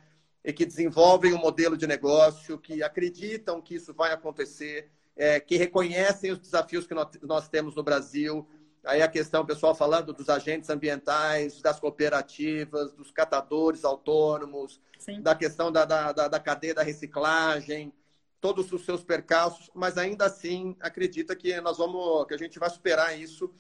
[0.45, 5.57] e que desenvolvem um modelo de negócio, que acreditam que isso vai acontecer, é, que
[5.57, 8.49] reconhecem os desafios que nós, nós temos no Brasil.
[8.87, 15.21] Aí a questão, o pessoal falando dos agentes ambientais, das cooperativas, dos catadores autônomos, Sim.
[15.21, 17.93] da questão da, da, da, cadeia da reciclagem,
[18.41, 22.71] todos os seus percalços, mas ainda assim acredita que nós vamos, que a gente vai
[22.71, 23.53] superar isso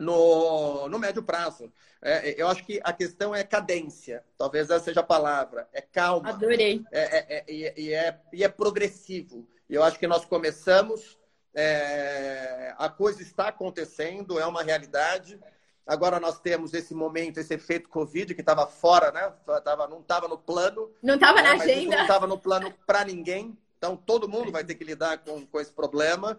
[0.00, 1.72] no, no médio prazo.
[2.02, 6.30] É, eu acho que a questão é cadência, talvez essa seja a palavra, é calma.
[6.30, 6.82] Adorei.
[6.90, 9.46] É, é, é, e, é, e é progressivo.
[9.68, 11.19] Eu acho que nós começamos,
[11.54, 15.38] é, a coisa está acontecendo, é uma realidade.
[15.86, 19.32] Agora nós temos esse momento, esse efeito Covid que estava fora, né?
[19.64, 20.90] Tava, não estava no plano.
[21.02, 21.96] Não estava na agenda.
[21.96, 23.58] Não estava no plano para ninguém.
[23.76, 26.38] Então todo mundo vai ter que lidar com, com esse problema.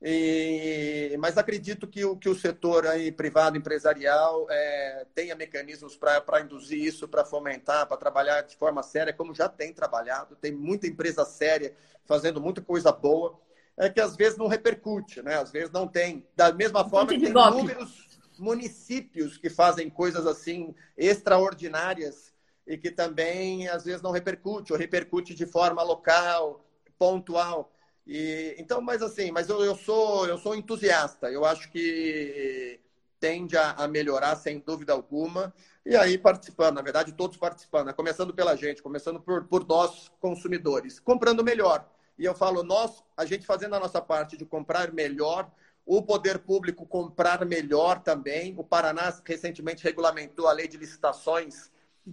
[0.00, 6.40] E, mas acredito que o, que o setor aí, privado, empresarial, é, tenha mecanismos para
[6.40, 10.36] induzir isso, para fomentar, para trabalhar de forma séria, como já tem trabalhado.
[10.36, 13.38] Tem muita empresa séria fazendo muita coisa boa.
[13.78, 15.36] É que às vezes não repercute, né?
[15.36, 16.26] Às vezes não tem.
[16.34, 18.08] Da mesma forma que tem inúmeros
[18.38, 22.32] municípios que fazem coisas assim extraordinárias
[22.66, 26.64] e que também às vezes não repercute, ou repercute de forma local,
[26.98, 27.72] pontual.
[28.06, 31.30] E, então, mas assim, mas eu, eu sou eu sou entusiasta.
[31.30, 32.80] Eu acho que
[33.20, 35.54] tende a, a, melhorar sem dúvida alguma.
[35.86, 37.92] E aí participando, na verdade, todos participando, né?
[37.92, 41.88] começando pela gente, começando por, por nós consumidores, comprando melhor.
[42.18, 45.50] E eu falo nós, a gente fazendo a nossa parte de comprar melhor,
[45.86, 48.54] o poder público comprar melhor também.
[48.58, 51.70] O Paraná recentemente regulamentou a lei de licitações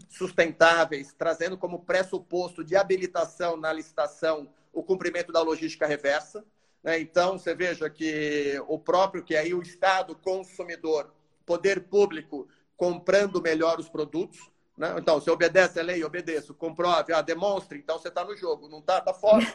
[0.09, 6.45] sustentáveis, trazendo como pressuposto de habilitação na licitação o cumprimento da logística reversa.
[6.83, 6.99] Né?
[6.99, 11.11] Então, você veja que o próprio, que aí o Estado consumidor,
[11.45, 12.47] poder público,
[12.77, 14.51] comprando melhor os produtos.
[14.77, 14.93] Né?
[14.97, 18.79] Então, você obedece a lei, obedeço, comprove, ah, demonstre, então você está no jogo, não
[18.79, 19.45] está, está fora.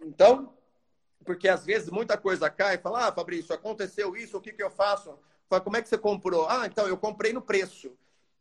[0.00, 0.54] Então,
[1.24, 4.62] porque às vezes muita coisa cai e fala, ah, Fabrício, aconteceu isso, o que, que
[4.62, 5.18] eu faço?
[5.48, 6.48] Fala, como é que você comprou?
[6.48, 7.92] Ah, então eu comprei no preço.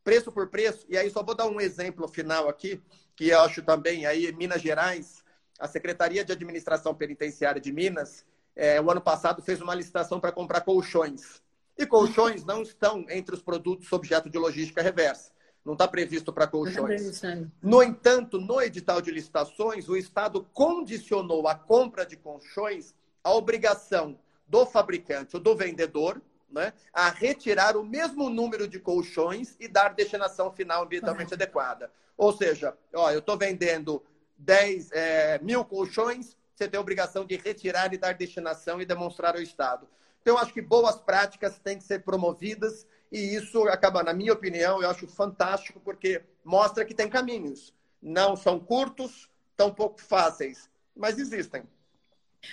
[0.03, 0.85] Preço por preço.
[0.89, 2.81] E aí só vou dar um exemplo final aqui,
[3.15, 5.23] que eu acho também aí Minas Gerais,
[5.59, 10.31] a Secretaria de Administração Penitenciária de Minas, é, o ano passado fez uma licitação para
[10.31, 11.41] comprar colchões.
[11.77, 15.31] E colchões não estão entre os produtos objeto de logística reversa.
[15.67, 17.21] Não está previsto para colchões.
[17.61, 24.17] No entanto, no edital de licitações, o Estado condicionou a compra de colchões à obrigação
[24.47, 29.93] do fabricante ou do vendedor né, a retirar o mesmo número de colchões e dar
[29.93, 31.91] destinação final ambientalmente adequada.
[32.15, 34.01] Ou seja, ó, eu estou vendendo
[34.37, 39.35] 10 é, mil colchões, você tem a obrigação de retirar e dar destinação e demonstrar
[39.35, 39.85] ao Estado.
[40.21, 44.81] Então, acho que boas práticas têm que ser promovidas e isso acaba, na minha opinião,
[44.81, 47.73] eu acho fantástico porque mostra que tem caminhos.
[48.01, 51.63] Não são curtos, tão pouco fáceis, mas existem.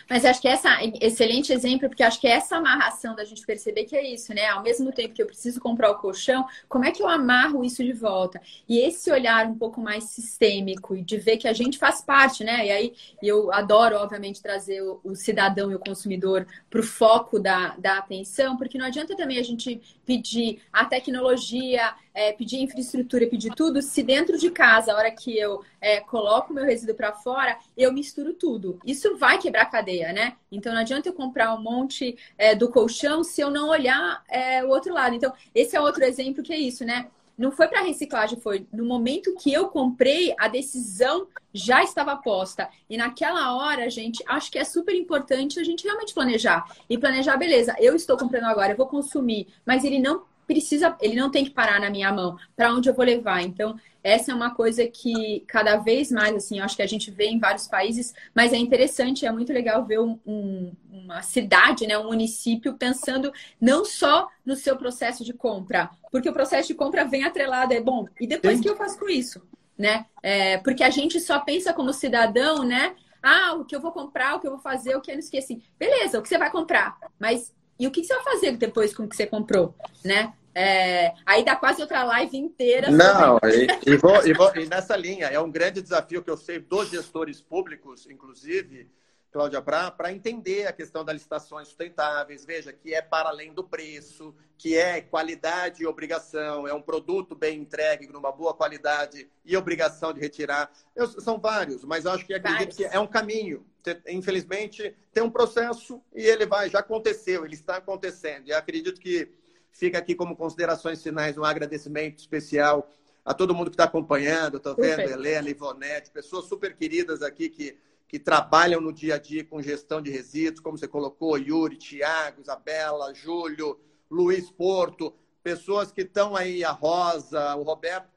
[0.09, 3.97] Mas acho que essa excelente exemplo, porque acho que essa amarração da gente perceber que
[3.97, 4.47] é isso, né?
[4.47, 7.83] Ao mesmo tempo que eu preciso comprar o colchão, como é que eu amarro isso
[7.83, 8.41] de volta?
[8.69, 12.45] E esse olhar um pouco mais sistêmico e de ver que a gente faz parte,
[12.45, 12.67] né?
[12.67, 17.77] E aí eu adoro, obviamente, trazer o, cidadão e o consumidor para o foco da,
[17.79, 23.53] da atenção, porque não adianta também a gente pedir a tecnologia, é, pedir infraestrutura, pedir
[23.55, 27.59] tudo, se dentro de casa, a hora que eu é, coloco meu resíduo para fora,
[27.77, 28.79] eu misturo tudo.
[28.87, 30.35] Isso vai quebrar a cadeia, né?
[30.51, 34.65] Então não adianta eu comprar um monte é, do colchão se eu não olhar é,
[34.65, 35.15] o outro lado.
[35.15, 37.07] Então, esse é outro exemplo que é isso, né?
[37.37, 42.69] Não foi para reciclagem, foi no momento que eu comprei, a decisão já estava posta.
[42.89, 46.65] E naquela hora, gente, acho que é super importante a gente realmente planejar.
[46.89, 51.17] E planejar, beleza, eu estou comprando agora, eu vou consumir, mas ele não precisa, ele
[51.17, 52.37] não tem que parar na minha mão.
[52.57, 53.43] Para onde eu vou levar?
[53.43, 57.11] Então, essa é uma coisa que cada vez mais, assim, eu acho que a gente
[57.11, 61.87] vê em vários países, mas é interessante, é muito legal ver um, um, uma cidade,
[61.87, 66.75] né, um município pensando não só no seu processo de compra, porque o processo de
[66.75, 69.43] compra vem atrelado, é bom, e depois o que eu faço com isso?
[69.77, 70.05] Né?
[70.23, 72.95] É, porque a gente só pensa como cidadão, né?
[73.21, 75.21] Ah, o que eu vou comprar, o que eu vou fazer, o que eu não
[75.21, 75.63] esqueci.
[75.79, 79.05] Beleza, o que você vai comprar, mas e o que você vai fazer depois com
[79.05, 80.33] o que você comprou, né?
[80.55, 82.89] É, aí dá quase outra live inteira.
[82.91, 86.37] Não, e, e, vou, e, vou, e, nessa linha, é um grande desafio que eu
[86.37, 88.89] sei dos gestores públicos, inclusive,
[89.35, 92.45] Cláudia, para entender a questão das licitações sustentáveis.
[92.45, 97.35] Veja que é para além do preço, que é qualidade e obrigação, é um produto
[97.35, 100.71] bem entregue, numa boa qualidade e obrigação de retirar.
[100.95, 102.77] Eu, são vários, mas acho que acredito vários.
[102.77, 103.67] que é um caminho.
[104.07, 108.47] Infelizmente, tem um processo e ele vai, já aconteceu, ele está acontecendo.
[108.47, 109.33] E acredito que
[109.73, 112.89] fica aqui como considerações finais um agradecimento especial
[113.25, 114.59] a todo mundo que está acompanhando.
[114.59, 115.01] Estou vendo.
[115.01, 117.77] Helena, Ivonete, pessoas super queridas aqui que
[118.15, 122.41] que trabalham no dia a dia com gestão de resíduos, como você colocou, Yuri, Tiago,
[122.41, 123.77] Isabela, Júlio,
[124.09, 125.13] Luiz Porto,
[125.43, 128.09] pessoas que estão aí, a Rosa, o Roberto,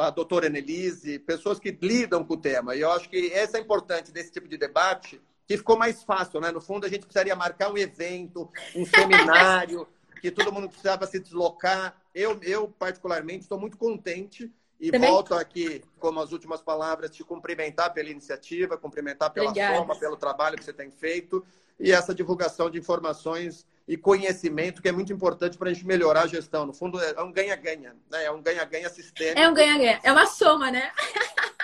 [0.00, 2.74] a doutora Annelise, pessoas que lidam com o tema.
[2.74, 6.40] E eu acho que essa é importante desse tipo de debate, que ficou mais fácil,
[6.40, 6.50] né?
[6.50, 9.86] No fundo, a gente precisaria marcar um evento, um seminário,
[10.20, 11.96] que todo mundo precisava se deslocar.
[12.12, 14.50] Eu, eu particularmente, estou muito contente
[14.80, 15.10] e Também...
[15.10, 19.76] volto aqui, como as últimas palavras, te cumprimentar pela iniciativa, cumprimentar pela Obrigada.
[19.76, 21.44] forma, pelo trabalho que você tem feito
[21.78, 26.22] e essa divulgação de informações e conhecimento que é muito importante para a gente melhorar
[26.22, 26.64] a gestão.
[26.64, 28.24] No fundo, é um ganha-ganha, né?
[28.24, 29.38] É um ganha-ganha sistêmico.
[29.38, 30.00] É um ganha-ganha.
[30.02, 30.92] É uma soma, né?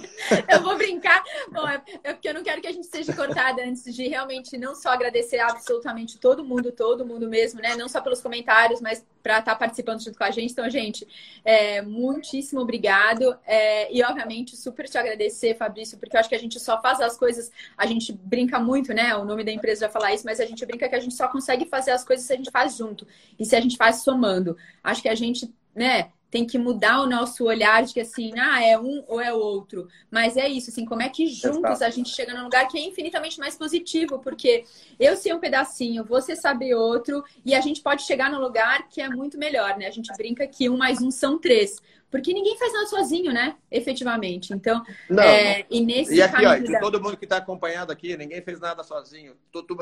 [0.52, 1.22] eu vou brincar.
[1.50, 4.56] Bom, é, é porque eu não quero que a gente seja cortada antes de realmente
[4.56, 7.76] não só agradecer absolutamente todo mundo, todo mundo mesmo, né?
[7.76, 10.52] Não só pelos comentários, mas para estar tá participando junto com a gente.
[10.52, 11.06] Então, gente,
[11.44, 13.36] é, muitíssimo obrigado.
[13.44, 17.00] É, e, obviamente, super te agradecer, Fabrício, porque eu acho que a gente só faz
[17.00, 19.16] as coisas, a gente brinca muito, né?
[19.16, 21.28] O nome da empresa já falar isso, mas a gente brinca que a gente só
[21.28, 23.06] consegue fazer as coisas se a gente faz junto
[23.38, 24.56] e se a gente faz somando.
[24.82, 26.10] Acho que a gente, né?
[26.30, 29.88] Tem que mudar o nosso olhar de que assim, ah, é um ou é outro.
[30.10, 32.80] Mas é isso, assim, como é que juntos a gente chega num lugar que é
[32.80, 34.64] infinitamente mais positivo, porque
[34.98, 39.00] eu sei um pedacinho, você sabe outro, e a gente pode chegar num lugar que
[39.00, 39.86] é muito melhor, né?
[39.86, 41.80] A gente brinca que um mais um são três.
[42.10, 43.56] Porque ninguém faz nada sozinho, né?
[43.70, 44.52] Efetivamente.
[44.52, 46.80] Então, não, é, e nesse e aqui, ó, da...
[46.80, 49.34] todo mundo que está acompanhando aqui, ninguém fez nada sozinho.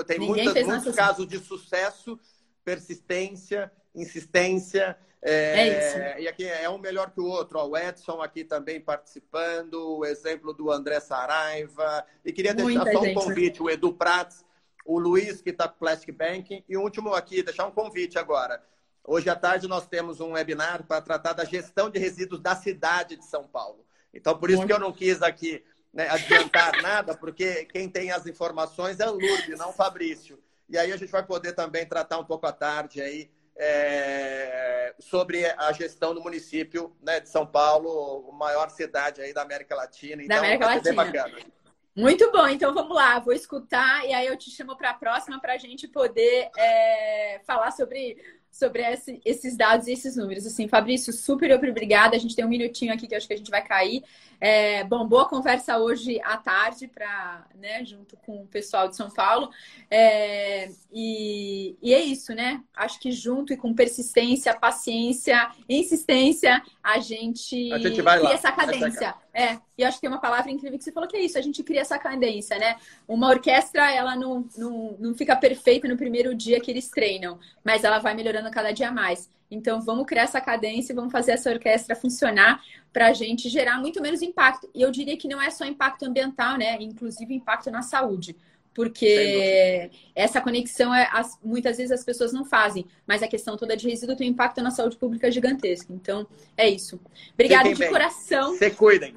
[0.06, 2.18] Tem muitas, muitos casos de sucesso,
[2.64, 4.96] persistência, insistência.
[5.26, 6.22] É, é isso.
[6.22, 7.58] E aqui é um melhor que o outro.
[7.58, 12.04] Ó, o Edson aqui também participando, o exemplo do André Saraiva.
[12.22, 13.14] E queria deixar só um né?
[13.14, 14.44] convite, o Edu Prats,
[14.84, 16.62] o Luiz, que está com Plastic Banking.
[16.68, 18.62] E o último aqui, deixar um convite agora.
[19.02, 23.16] Hoje à tarde nós temos um webinar para tratar da gestão de resíduos da cidade
[23.16, 23.84] de São Paulo.
[24.12, 24.68] Então, por isso Muito.
[24.68, 29.12] que eu não quis aqui né, adiantar nada, porque quem tem as informações é o
[29.12, 30.38] Lourdes, não o Fabrício.
[30.68, 35.46] E aí a gente vai poder também tratar um pouco à tarde aí é, sobre
[35.46, 40.22] a gestão do município né, de São Paulo, a maior cidade aí da América Latina.
[40.22, 41.54] Então, da América Latina.
[41.96, 45.40] Muito bom, então vamos lá, vou escutar e aí eu te chamo para a próxima
[45.40, 48.16] para a gente poder é, falar sobre
[48.54, 50.46] sobre esse, esses dados e esses números.
[50.46, 52.14] Assim, Fabrício, super obrigada.
[52.14, 54.04] A gente tem um minutinho aqui que acho que a gente vai cair.
[54.40, 59.10] É, bom, boa conversa hoje à tarde, para, né, junto com o pessoal de São
[59.10, 59.50] Paulo.
[59.90, 62.62] É, e, e, é isso, né?
[62.76, 68.34] Acho que junto e com persistência, paciência, insistência, a gente, a gente vai cria lá.
[68.36, 69.14] essa cadência.
[69.34, 71.42] É, e acho que tem uma palavra incrível que você falou que é isso, a
[71.42, 72.76] gente cria essa cadência, né?
[73.06, 77.82] Uma orquestra, ela não, não, não fica perfeita no primeiro dia que eles treinam, mas
[77.82, 79.28] ela vai melhorando cada dia mais.
[79.50, 82.62] Então, vamos criar essa cadência e vamos fazer essa orquestra funcionar
[82.92, 84.70] para a gente gerar muito menos impacto.
[84.72, 86.76] E eu diria que não é só impacto ambiental, né?
[86.80, 88.36] Inclusive impacto na saúde.
[88.72, 91.08] Porque essa conexão é,
[91.42, 94.60] muitas vezes as pessoas não fazem, mas a questão toda de resíduo tem um impacto
[94.62, 95.92] na saúde pública gigantesco.
[95.92, 96.26] Então,
[96.56, 97.00] é isso.
[97.34, 97.90] Obrigada de bem.
[97.90, 98.56] coração.
[98.56, 99.14] Se cuidem.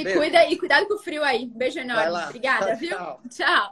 [0.00, 0.18] Se Beijo.
[0.18, 1.46] cuida e cuidado com o frio aí.
[1.46, 2.24] Beijo enorme.
[2.24, 2.96] Obrigada, tchau, viu?
[2.96, 3.20] Tchau.
[3.28, 3.68] tchau.